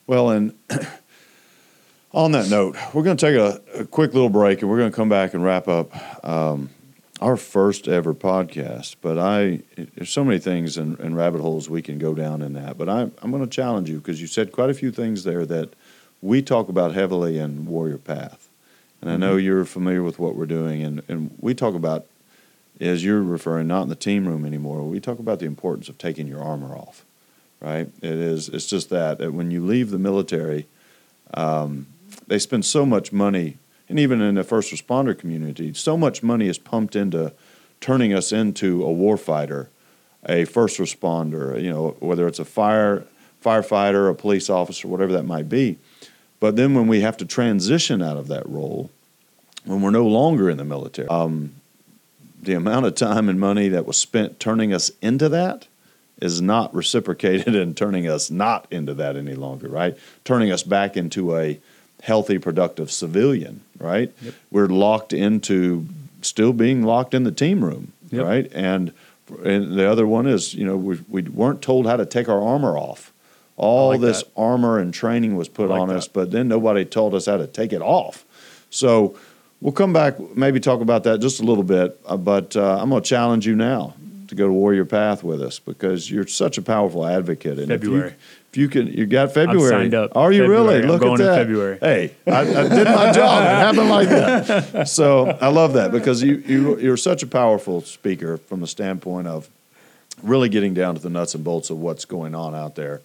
[0.06, 0.54] Well, and
[2.14, 4.92] on that note, we're going to take a, a quick little break and we're going
[4.92, 5.92] to come back and wrap up
[6.26, 6.70] um,
[7.22, 8.96] our first ever podcast.
[9.02, 9.62] But I,
[9.96, 12.78] there's so many things and, and rabbit holes we can go down in that.
[12.78, 15.46] But I, I'm going to challenge you because you said quite a few things there
[15.46, 15.74] that
[16.22, 18.47] we talk about heavily in Warrior Path.
[19.02, 20.84] And I know you're familiar with what we're doing.
[20.84, 22.08] And, and we talk about,
[22.80, 25.98] as you're referring, not in the team room anymore, we talk about the importance of
[25.98, 27.06] taking your armor off
[27.60, 27.90] right?
[28.02, 28.50] It is.
[28.50, 30.68] It's just that, that when you leave the military,
[31.34, 31.88] um,
[32.28, 33.58] they spend so much money,
[33.90, 37.34] and even in the first responder community, so much money is pumped into
[37.80, 39.68] turning us into a warfighter,
[40.28, 41.62] a first responder.
[41.62, 43.06] You know, whether it's a fire
[43.44, 45.78] firefighter, a police officer, whatever that might be.
[46.40, 48.90] But then when we have to transition out of that role,
[49.66, 51.54] when we're no longer in the military, um,
[52.42, 55.68] the amount of time and money that was spent turning us into that
[56.22, 59.98] is not reciprocated in turning us not into that any longer, right?
[60.24, 61.60] Turning us back into a
[62.04, 64.14] healthy, productive civilian, right?
[64.52, 65.88] We're locked into
[66.22, 68.26] still being locked in the team room, Yep.
[68.26, 68.52] right?
[68.54, 68.94] And
[69.44, 72.42] and the other one is, you know, we, we weren't told how to take our
[72.42, 73.12] armor off.
[73.58, 74.32] All like this that.
[74.38, 75.98] armor and training was put like on that.
[75.98, 78.24] us, but then nobody told us how to take it off.
[78.70, 79.18] So
[79.62, 82.00] we'll come back, maybe talk about that just a little bit.
[82.06, 83.96] Uh, but uh, I'm going to challenge you now
[84.28, 87.58] to go to Warrior Path with us because you're such a powerful advocate.
[87.58, 88.10] And February.
[88.10, 88.18] If you,
[88.52, 89.70] if you can, you got February.
[89.70, 90.16] signed up.
[90.16, 90.66] Are you February.
[90.66, 90.84] really?
[90.84, 91.38] I'm Look going at in that.
[91.38, 91.78] February.
[91.80, 93.44] Hey, I, I did my job.
[93.44, 94.88] It happened like that.
[94.88, 99.28] So I love that because you, you you're such a powerful speaker from the standpoint
[99.28, 99.50] of
[100.24, 103.02] really getting down to the nuts and bolts of what's going on out there.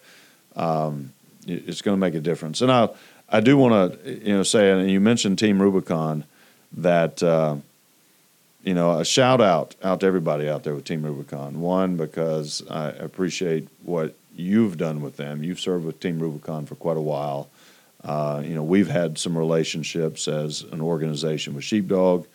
[0.57, 1.12] Um,
[1.46, 2.61] it's going to make a difference.
[2.61, 2.88] And I
[3.28, 6.24] I do want to you know say, and you mentioned Team Rubicon,
[6.76, 7.57] that uh,
[8.62, 11.61] you know a shout out out to everybody out there with Team Rubicon.
[11.61, 15.42] One because I appreciate what you've done with them.
[15.42, 17.48] You've served with Team Rubicon for quite a while.
[18.05, 22.26] Uh, you know we've had some relationships as an organization with Sheepdog,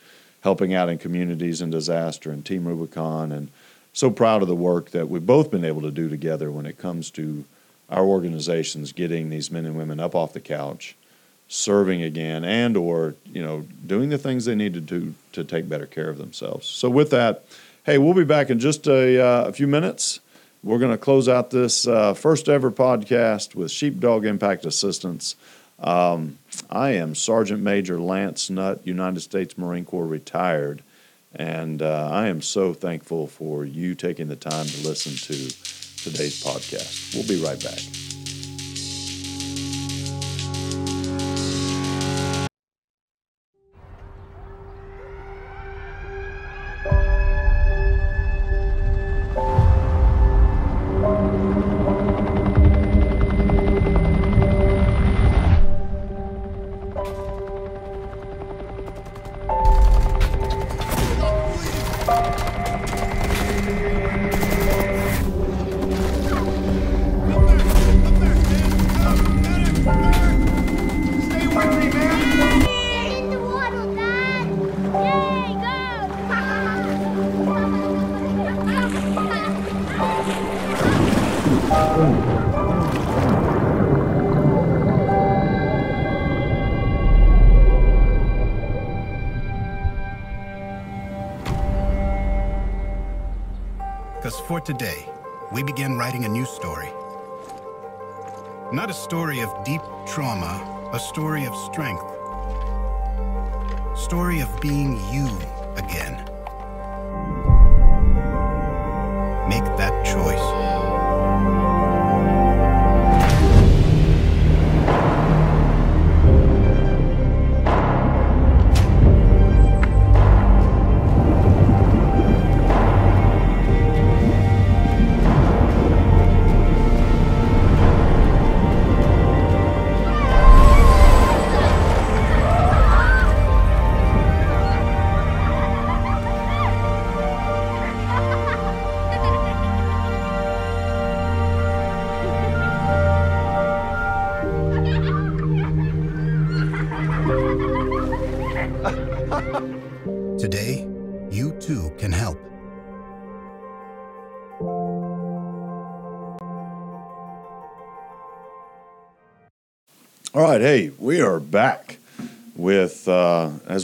[0.42, 3.50] helping out in communities in disaster, and Team Rubicon, and
[3.94, 6.78] so proud of the work that we've both been able to do together when it
[6.78, 7.46] comes to
[7.90, 10.96] our organizations getting these men and women up off the couch,
[11.48, 15.70] serving again, and or you know doing the things they need to do to take
[15.70, 16.68] better care of themselves.
[16.68, 17.46] So with that,
[17.86, 20.20] hey, we'll be back in just a, uh, a few minutes.
[20.64, 25.36] We're going to close out this uh, first ever podcast with Sheepdog Impact Assistance.
[25.80, 30.82] Um, I am Sergeant Major Lance Nutt, United States Marine Corps retired,
[31.34, 35.54] and uh, I am so thankful for you taking the time to listen to
[36.12, 37.16] today's podcast.
[37.16, 38.07] We'll be right back.
[94.28, 95.10] Because for today,
[95.54, 96.90] we begin writing a new story.
[98.74, 102.04] Not a story of deep trauma, a story of strength.
[103.98, 105.30] Story of being you
[105.78, 106.27] again.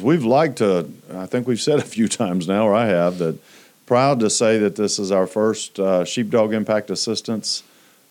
[0.03, 3.37] We've liked to, I think we've said a few times now, or I have, that
[3.85, 7.63] proud to say that this is our first uh, Sheepdog Impact Assistance,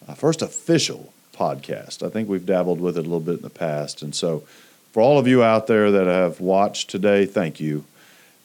[0.08, 2.04] uh, first official podcast.
[2.04, 4.02] I think we've dabbled with it a little bit in the past.
[4.02, 4.44] And so,
[4.92, 7.84] for all of you out there that have watched today, thank you.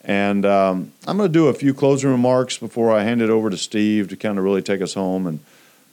[0.02, 3.50] And um, I'm going to do a few closing remarks before I hand it over
[3.50, 5.40] to Steve to kind of really take us home and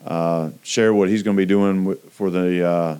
[0.05, 2.97] uh, share what he's going to be doing for the uh,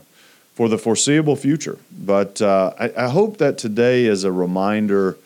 [0.56, 1.78] for the foreseeable future.
[1.92, 5.18] But uh, I, I hope that today is a reminder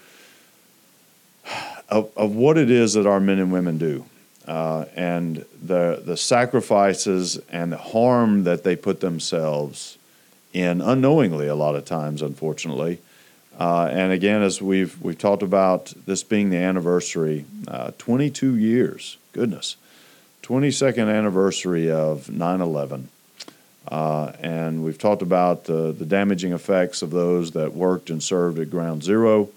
[1.87, 4.05] of, of what it is that our men and women do.
[4.47, 9.99] Uh, and the the sacrifices and the harm that they put themselves
[10.53, 12.99] in unknowingly a lot of times, unfortunately.
[13.59, 19.17] Uh, and again, as we've we've talked about this being the anniversary, uh, 22 years,
[19.33, 19.75] goodness,
[20.41, 23.03] 22nd anniversary of 9/11,
[23.89, 28.59] uh, and we've talked about the the damaging effects of those that worked and served
[28.59, 29.49] at Ground Zero,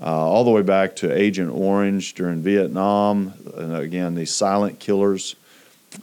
[0.00, 5.34] uh, all the way back to Agent Orange during Vietnam, and again these silent killers,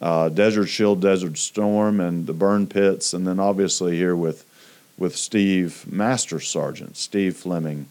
[0.01, 4.45] uh, Desert Shield, Desert Storm, and the burn pits, and then obviously here with
[4.97, 7.87] with Steve Master Sergeant Steve Flemming,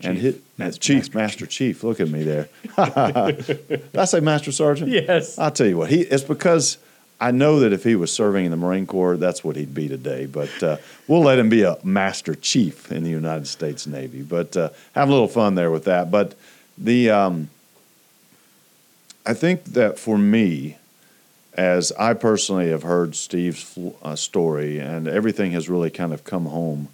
[0.00, 0.22] and Chief.
[0.22, 1.82] hit Master- Chief Master Master Chief.
[1.82, 2.48] Look at me there.
[2.76, 4.90] Did I say Master Sergeant?
[4.90, 5.38] Yes.
[5.38, 5.90] I'll tell you what.
[5.90, 6.78] He it's because
[7.24, 9.88] I know that if he was serving in the Marine Corps, that's what he'd be
[9.88, 10.26] today.
[10.26, 10.76] But uh,
[11.08, 14.20] we'll let him be a Master Chief in the United States Navy.
[14.20, 16.10] But uh, have a little fun there with that.
[16.10, 16.34] But
[16.76, 17.48] the um,
[19.24, 20.76] I think that for me,
[21.54, 26.44] as I personally have heard Steve's uh, story and everything has really kind of come
[26.44, 26.88] home,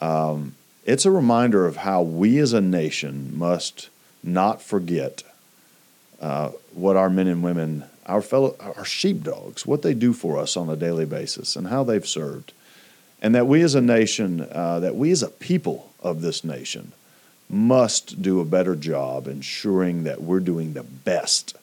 [0.00, 0.54] um,
[0.86, 3.90] it's a reminder of how we as a nation must
[4.24, 5.22] not forget
[6.18, 10.56] uh, what our men and women, our fellow, our sheepdogs, what they do for us
[10.56, 12.52] on a daily basis and how they've served.
[13.22, 16.92] And that we as a nation, uh, that we as a people of this nation,
[17.48, 21.56] must do a better job ensuring that we're doing the best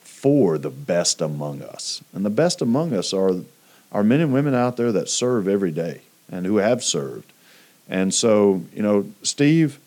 [0.00, 2.02] for the best among us.
[2.12, 3.32] And the best among us are
[3.92, 7.32] our men and women out there that serve every day and who have served.
[7.88, 9.78] And so, you know, Steve,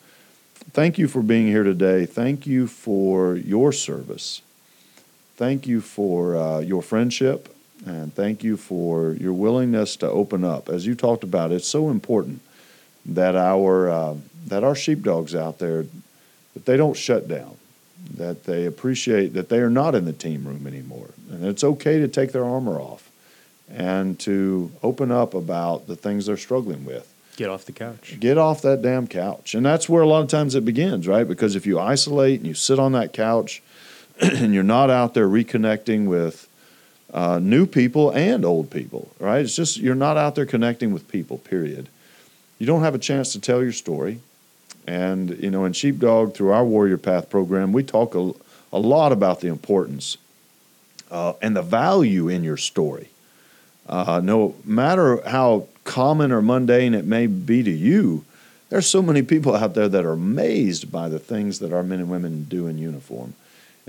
[0.71, 2.05] thank you for being here today.
[2.05, 4.41] Thank you for your service.
[5.39, 7.55] Thank you for uh, your friendship.
[7.85, 10.67] And thank you for your willingness to open up.
[10.67, 12.41] As you talked about, it's so important
[13.05, 14.15] that our uh,
[14.47, 15.85] that our sheepdogs out there
[16.55, 17.55] that they don't shut down,
[18.17, 21.99] that they appreciate that they are not in the team room anymore, and it's okay
[21.99, 23.09] to take their armor off
[23.69, 27.13] and to open up about the things they're struggling with.
[27.37, 28.17] Get off the couch.
[28.19, 29.55] Get off that damn couch.
[29.55, 31.25] And that's where a lot of times it begins, right?
[31.25, 33.61] Because if you isolate and you sit on that couch
[34.35, 36.47] and you're not out there reconnecting with
[37.13, 39.43] uh, new people and old people, right?
[39.43, 41.87] It's just you're not out there connecting with people, period.
[42.57, 44.19] You don't have a chance to tell your story.
[44.85, 48.31] And, you know, in Sheepdog, through our Warrior Path program, we talk a,
[48.73, 50.17] a lot about the importance
[51.09, 53.09] uh, and the value in your story.
[53.87, 58.25] Uh, no matter how common or mundane it may be to you,
[58.69, 61.99] there's so many people out there that are amazed by the things that our men
[61.99, 63.33] and women do in uniform.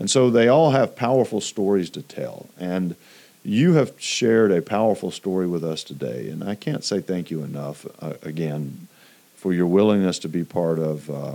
[0.00, 2.48] And so they all have powerful stories to tell.
[2.58, 2.96] And
[3.44, 6.30] you have shared a powerful story with us today.
[6.30, 8.88] And I can't say thank you enough, uh, again,
[9.36, 11.34] for your willingness to be part of, uh,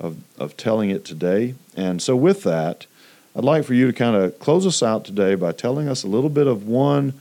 [0.00, 1.54] of, of telling it today.
[1.76, 2.86] And so, with that,
[3.36, 6.08] I'd like for you to kind of close us out today by telling us a
[6.08, 7.20] little bit of one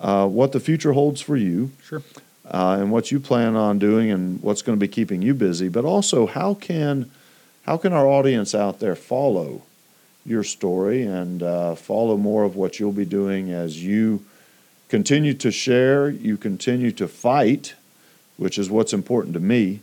[0.00, 1.72] uh, what the future holds for you.
[1.82, 2.02] Sure.
[2.46, 5.68] Uh, and what you plan on doing and what's going to be keeping you busy,
[5.68, 7.10] but also how can
[7.66, 9.62] how can our audience out there follow
[10.24, 14.24] your story and uh, follow more of what you'll be doing as you
[14.88, 17.74] continue to share, you continue to fight,
[18.36, 19.80] which is what's important to me,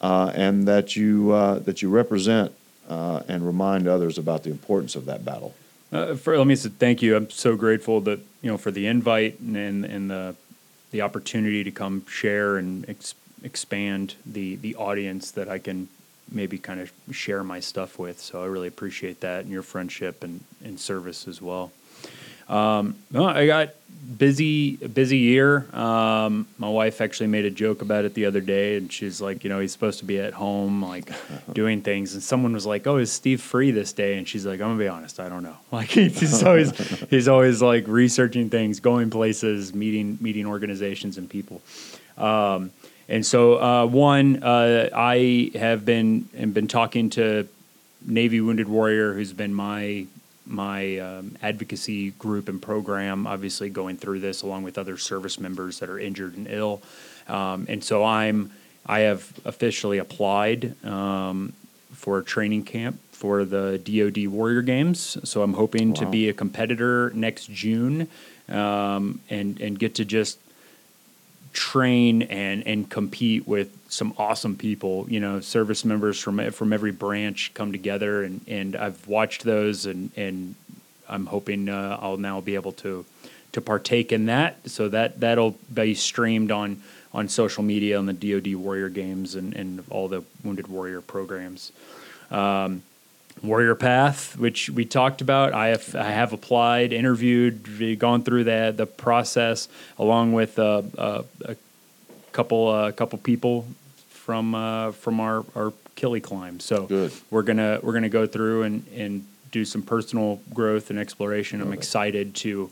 [0.00, 2.52] uh, and that you uh, that you represent
[2.88, 5.54] uh, and remind others about the importance of that battle.
[5.92, 7.16] Uh, for, let me say thank you.
[7.16, 10.34] I'm so grateful that you know for the invite and and the
[10.90, 15.88] the opportunity to come share and ex- expand the the audience that I can
[16.30, 18.20] maybe kind of share my stuff with.
[18.20, 21.72] So I really appreciate that and your friendship and, and service as well.
[22.48, 23.70] Um, no, I got
[24.16, 25.66] busy, busy year.
[25.74, 29.44] Um, my wife actually made a joke about it the other day, and she's like,
[29.44, 31.12] you know, he's supposed to be at home, like
[31.52, 32.14] doing things.
[32.14, 34.78] And someone was like, "Oh, is Steve free this day?" And she's like, "I'm gonna
[34.78, 35.56] be honest, I don't know.
[35.70, 36.70] Like he's always,
[37.10, 41.60] he's always like researching things, going places, meeting, meeting organizations and people."
[42.16, 42.72] Um,
[43.08, 47.48] and so, uh, one, uh, I have been and been talking to
[48.04, 50.06] Navy Wounded Warrior, who's been my
[50.44, 55.78] my um, advocacy group and program, obviously going through this along with other service members
[55.80, 56.82] that are injured and ill.
[57.28, 58.50] Um, and so I'm
[58.86, 61.52] I have officially applied um,
[61.92, 65.18] for a training camp for the DoD Warrior Games.
[65.24, 65.94] So I'm hoping wow.
[65.96, 68.08] to be a competitor next June
[68.48, 70.38] um, and and get to just
[71.52, 75.06] train and and compete with some awesome people.
[75.08, 79.86] You know, service members from from every branch come together, and and I've watched those,
[79.86, 80.54] and and
[81.08, 83.04] I'm hoping uh, I'll now be able to
[83.52, 84.68] to partake in that.
[84.68, 86.82] So that that'll be streamed on
[87.12, 91.72] on social media on the DoD Warrior Games and and all the Wounded Warrior programs.
[92.30, 92.82] Um,
[93.42, 95.52] Warrior Path, which we talked about.
[95.52, 99.68] I have I have applied, interviewed, gone through that the process
[99.98, 101.56] along with uh, uh, a
[102.32, 103.66] couple a uh, couple people
[104.08, 106.60] from uh, from our our Kili climb.
[106.60, 107.12] So Good.
[107.30, 111.60] we're gonna we're gonna go through and and do some personal growth and exploration.
[111.60, 112.34] Love I'm excited it.
[112.34, 112.70] to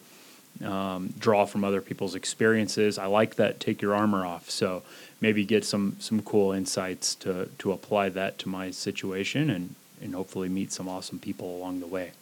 [0.64, 2.98] um, draw from other people's experiences.
[2.98, 4.50] I like that take your armor off.
[4.50, 4.82] So
[5.20, 10.14] maybe get some some cool insights to to apply that to my situation and and
[10.14, 12.12] hopefully meet some awesome people along the way.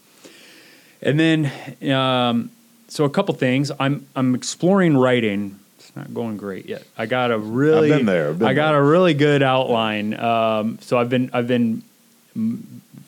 [1.02, 1.52] And then,
[1.92, 2.50] um,
[2.88, 3.70] so a couple things.
[3.78, 5.58] I'm I'm exploring writing.
[5.78, 6.84] It's not going great yet.
[6.96, 8.28] I got a really I've been there.
[8.30, 8.80] I've been I got there.
[8.80, 10.14] a really good outline.
[10.18, 11.82] Um, so I've been I've been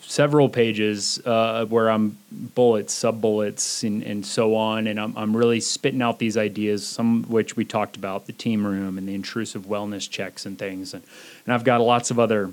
[0.02, 5.36] several pages uh, where I'm bullets, sub bullets, and, and so on, and I'm I'm
[5.36, 6.86] really spitting out these ideas.
[6.86, 10.94] Some which we talked about, the team room and the intrusive wellness checks and things,
[10.94, 11.02] and
[11.44, 12.52] and I've got lots of other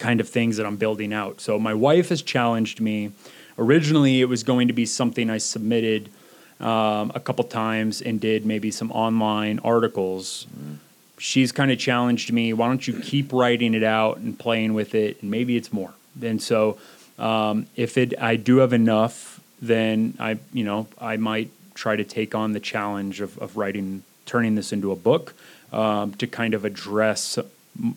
[0.00, 1.40] kind of things that I'm building out.
[1.40, 3.12] So my wife has challenged me.
[3.58, 6.10] Originally, it was going to be something I submitted
[6.58, 10.46] um, a couple times and did maybe some online articles.
[10.58, 10.76] Mm.
[11.18, 12.52] She's kind of challenged me.
[12.52, 15.92] Why don't you keep writing it out and playing with it, and maybe it's more.
[16.20, 16.78] And so,
[17.18, 22.04] um, if it I do have enough, then I you know I might try to
[22.04, 25.34] take on the challenge of, of writing, turning this into a book
[25.72, 27.38] um, to kind of address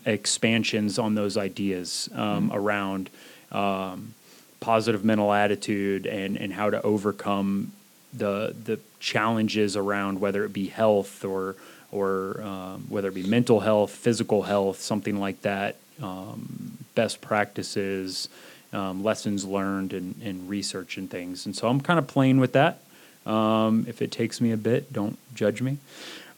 [0.05, 2.57] expansions on those ideas um, mm-hmm.
[2.57, 3.09] around
[3.51, 4.13] um,
[4.59, 7.71] positive mental attitude and, and how to overcome
[8.13, 11.55] the the challenges around whether it be health or
[11.91, 18.29] or um, whether it be mental health, physical health, something like that, um, best practices,
[18.71, 21.45] um, lessons learned, and, and research and things.
[21.45, 22.79] And so I'm kind of playing with that.
[23.27, 25.77] Um, if it takes me a bit, don't judge me.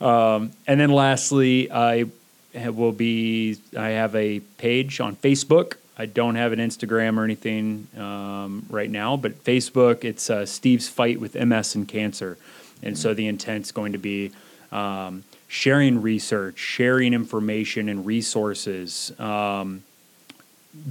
[0.01, 2.07] and then lastly, I
[2.55, 5.75] will be I have a page on Facebook.
[5.97, 10.89] I don't have an Instagram or anything um, right now, but Facebook, it's uh, Steve's
[10.89, 12.37] Fight with MS and Cancer.
[12.83, 14.31] And so the intent's going to be
[14.71, 19.17] um, sharing research, sharing information and resources.
[19.19, 19.83] Um,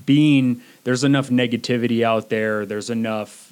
[0.06, 3.43] being there's enough negativity out there, there's enough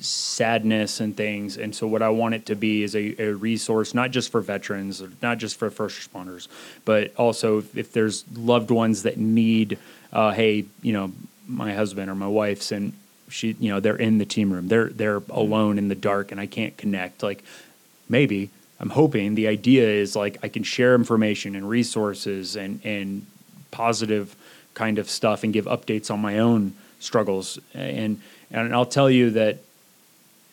[0.00, 1.56] sadness and things.
[1.56, 4.40] And so, what I want it to be is a, a resource, not just for
[4.40, 6.48] veterans, not just for first responders,
[6.84, 9.78] but also if there's loved ones that need,
[10.12, 11.12] uh, hey, you know,
[11.46, 12.92] my husband or my wife's and
[13.28, 16.40] she, you know, they're in the team room, they're they're alone in the dark, and
[16.40, 17.22] I can't connect.
[17.22, 17.42] Like
[18.08, 23.26] maybe I'm hoping the idea is like I can share information and resources and and
[23.70, 24.36] positive
[24.74, 28.20] kind of stuff and give updates on my own struggles and
[28.54, 29.58] and I'll tell you that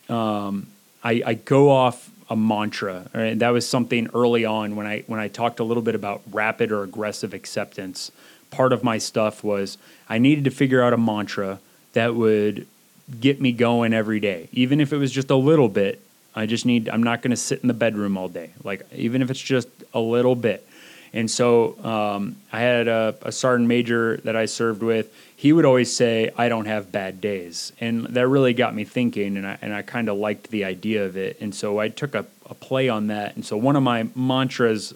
[0.09, 0.67] um,
[1.03, 3.05] I, I go off a mantra.
[3.13, 3.37] Right?
[3.37, 6.71] That was something early on when I when I talked a little bit about rapid
[6.71, 8.11] or aggressive acceptance.
[8.49, 9.77] Part of my stuff was
[10.09, 11.59] I needed to figure out a mantra
[11.93, 12.67] that would
[13.19, 16.01] get me going every day, even if it was just a little bit.
[16.33, 16.89] I just need.
[16.89, 18.51] I'm not going to sit in the bedroom all day.
[18.63, 20.65] Like even if it's just a little bit.
[21.13, 25.65] And so um, I had a, a sergeant major that I served with he would
[25.65, 27.73] always say, I don't have bad days.
[27.81, 31.03] And that really got me thinking, and I, and I kind of liked the idea
[31.03, 31.41] of it.
[31.41, 33.35] And so I took a, a play on that.
[33.35, 34.93] And so one of my mantras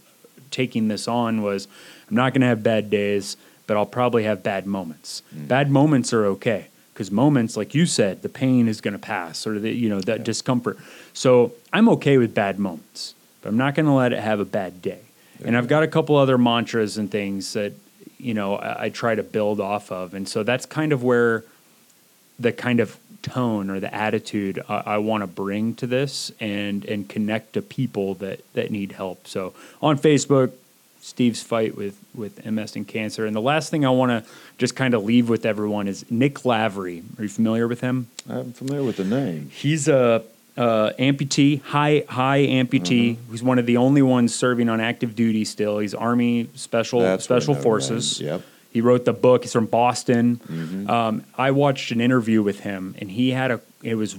[0.51, 1.67] taking this on was,
[2.07, 5.23] I'm not going to have bad days, but I'll probably have bad moments.
[5.35, 5.47] Mm.
[5.47, 9.47] Bad moments are okay because moments, like you said, the pain is going to pass
[9.47, 10.25] or the, you know, that yeah.
[10.25, 10.77] discomfort.
[11.13, 14.45] So I'm okay with bad moments, but I'm not going to let it have a
[14.45, 14.99] bad day.
[15.43, 17.73] And I've got a couple other mantras and things that
[18.17, 21.43] you know I, I try to build off of, and so that's kind of where
[22.39, 26.85] the kind of tone or the attitude I, I want to bring to this and
[26.85, 29.27] and connect to people that that need help.
[29.27, 30.51] So on Facebook,
[31.01, 33.25] Steve's fight with with MS and cancer.
[33.25, 36.45] And the last thing I want to just kind of leave with everyone is Nick
[36.45, 37.03] Lavery.
[37.17, 38.07] Are you familiar with him?
[38.29, 39.49] I'm familiar with the name.
[39.53, 40.23] He's a
[40.57, 43.15] uh, amputee, high high amputee.
[43.15, 43.31] Mm-hmm.
[43.31, 45.79] He's one of the only ones serving on active duty still.
[45.79, 48.21] He's Army Special That's Special Forces.
[48.21, 48.41] Yep.
[48.71, 49.43] He wrote the book.
[49.43, 50.37] He's from Boston.
[50.37, 50.89] Mm-hmm.
[50.89, 53.61] Um, I watched an interview with him, and he had a.
[53.83, 54.17] It was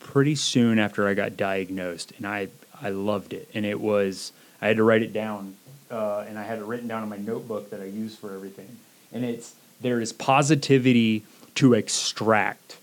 [0.00, 2.48] pretty soon after I got diagnosed, and I
[2.80, 3.48] I loved it.
[3.54, 5.56] And it was I had to write it down,
[5.90, 8.68] uh, and I had it written down in my notebook that I use for everything.
[9.12, 11.24] And it's there is positivity
[11.56, 12.77] to extract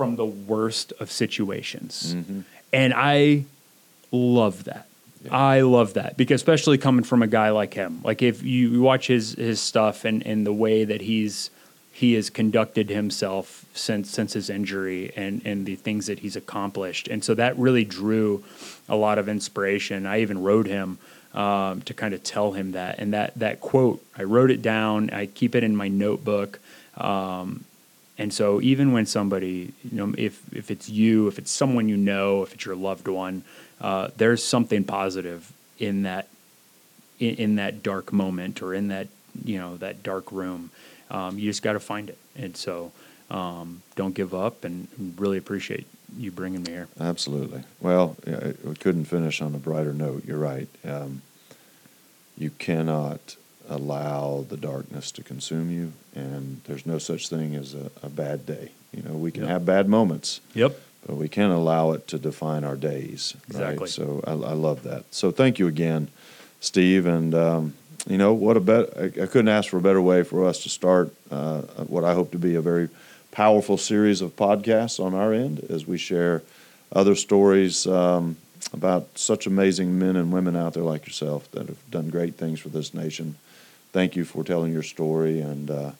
[0.00, 2.14] from the worst of situations.
[2.14, 2.40] Mm-hmm.
[2.72, 3.44] And I
[4.10, 4.86] love that.
[5.22, 5.36] Yeah.
[5.36, 8.00] I love that because especially coming from a guy like him.
[8.02, 11.50] Like if you watch his his stuff and, and the way that he's
[11.92, 17.06] he has conducted himself since since his injury and and the things that he's accomplished.
[17.08, 18.42] And so that really drew
[18.88, 20.06] a lot of inspiration.
[20.06, 20.96] I even wrote him
[21.34, 22.98] um, to kind of tell him that.
[22.98, 25.10] And that that quote, I wrote it down.
[25.10, 26.58] I keep it in my notebook.
[26.96, 27.64] Um,
[28.20, 31.96] and so even when somebody, you know, if if it's you, if it's someone you
[31.96, 33.44] know, if it's your loved one,
[33.80, 36.28] uh, there's something positive in that
[37.18, 39.08] in, in, that dark moment or in that
[39.42, 40.70] you know that dark room.
[41.10, 42.18] Um, you just got to find it.
[42.36, 42.92] And so
[43.30, 44.64] um, don't give up.
[44.64, 45.86] And really appreciate
[46.18, 46.88] you bringing me here.
[47.00, 47.62] Absolutely.
[47.80, 48.18] Well,
[48.62, 50.26] we couldn't finish on a brighter note.
[50.26, 50.68] You're right.
[50.84, 51.22] Um,
[52.36, 53.36] you cannot
[53.70, 58.44] allow the darkness to consume you, and there's no such thing as a, a bad
[58.44, 58.72] day.
[58.92, 59.50] You know, we can yep.
[59.50, 60.40] have bad moments.
[60.54, 60.78] Yep.
[61.06, 63.34] But we can't allow it to define our days.
[63.48, 63.84] Exactly.
[63.84, 63.88] Right?
[63.88, 65.04] So I, I love that.
[65.14, 66.08] So thank you again,
[66.60, 67.06] Steve.
[67.06, 67.74] And um,
[68.06, 70.62] you know what a bet I, I, couldn't ask for a better way for us
[70.64, 72.88] to start uh, what I hope to be a very
[73.30, 76.42] powerful series of podcasts on our end as we share
[76.92, 78.36] other stories um,
[78.72, 82.60] about such amazing men and women out there like yourself that have done great things
[82.60, 83.36] for this nation
[83.92, 85.40] thank you for telling your story.
[85.40, 85.92] And uh,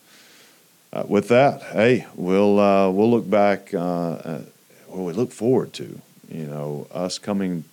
[0.92, 3.72] uh, with that, hey, we'll uh, we'll look back.
[3.74, 4.40] Uh,
[4.88, 7.64] what we look forward to, you know, us coming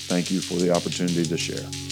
[0.07, 1.90] thank you for the opportunity to share.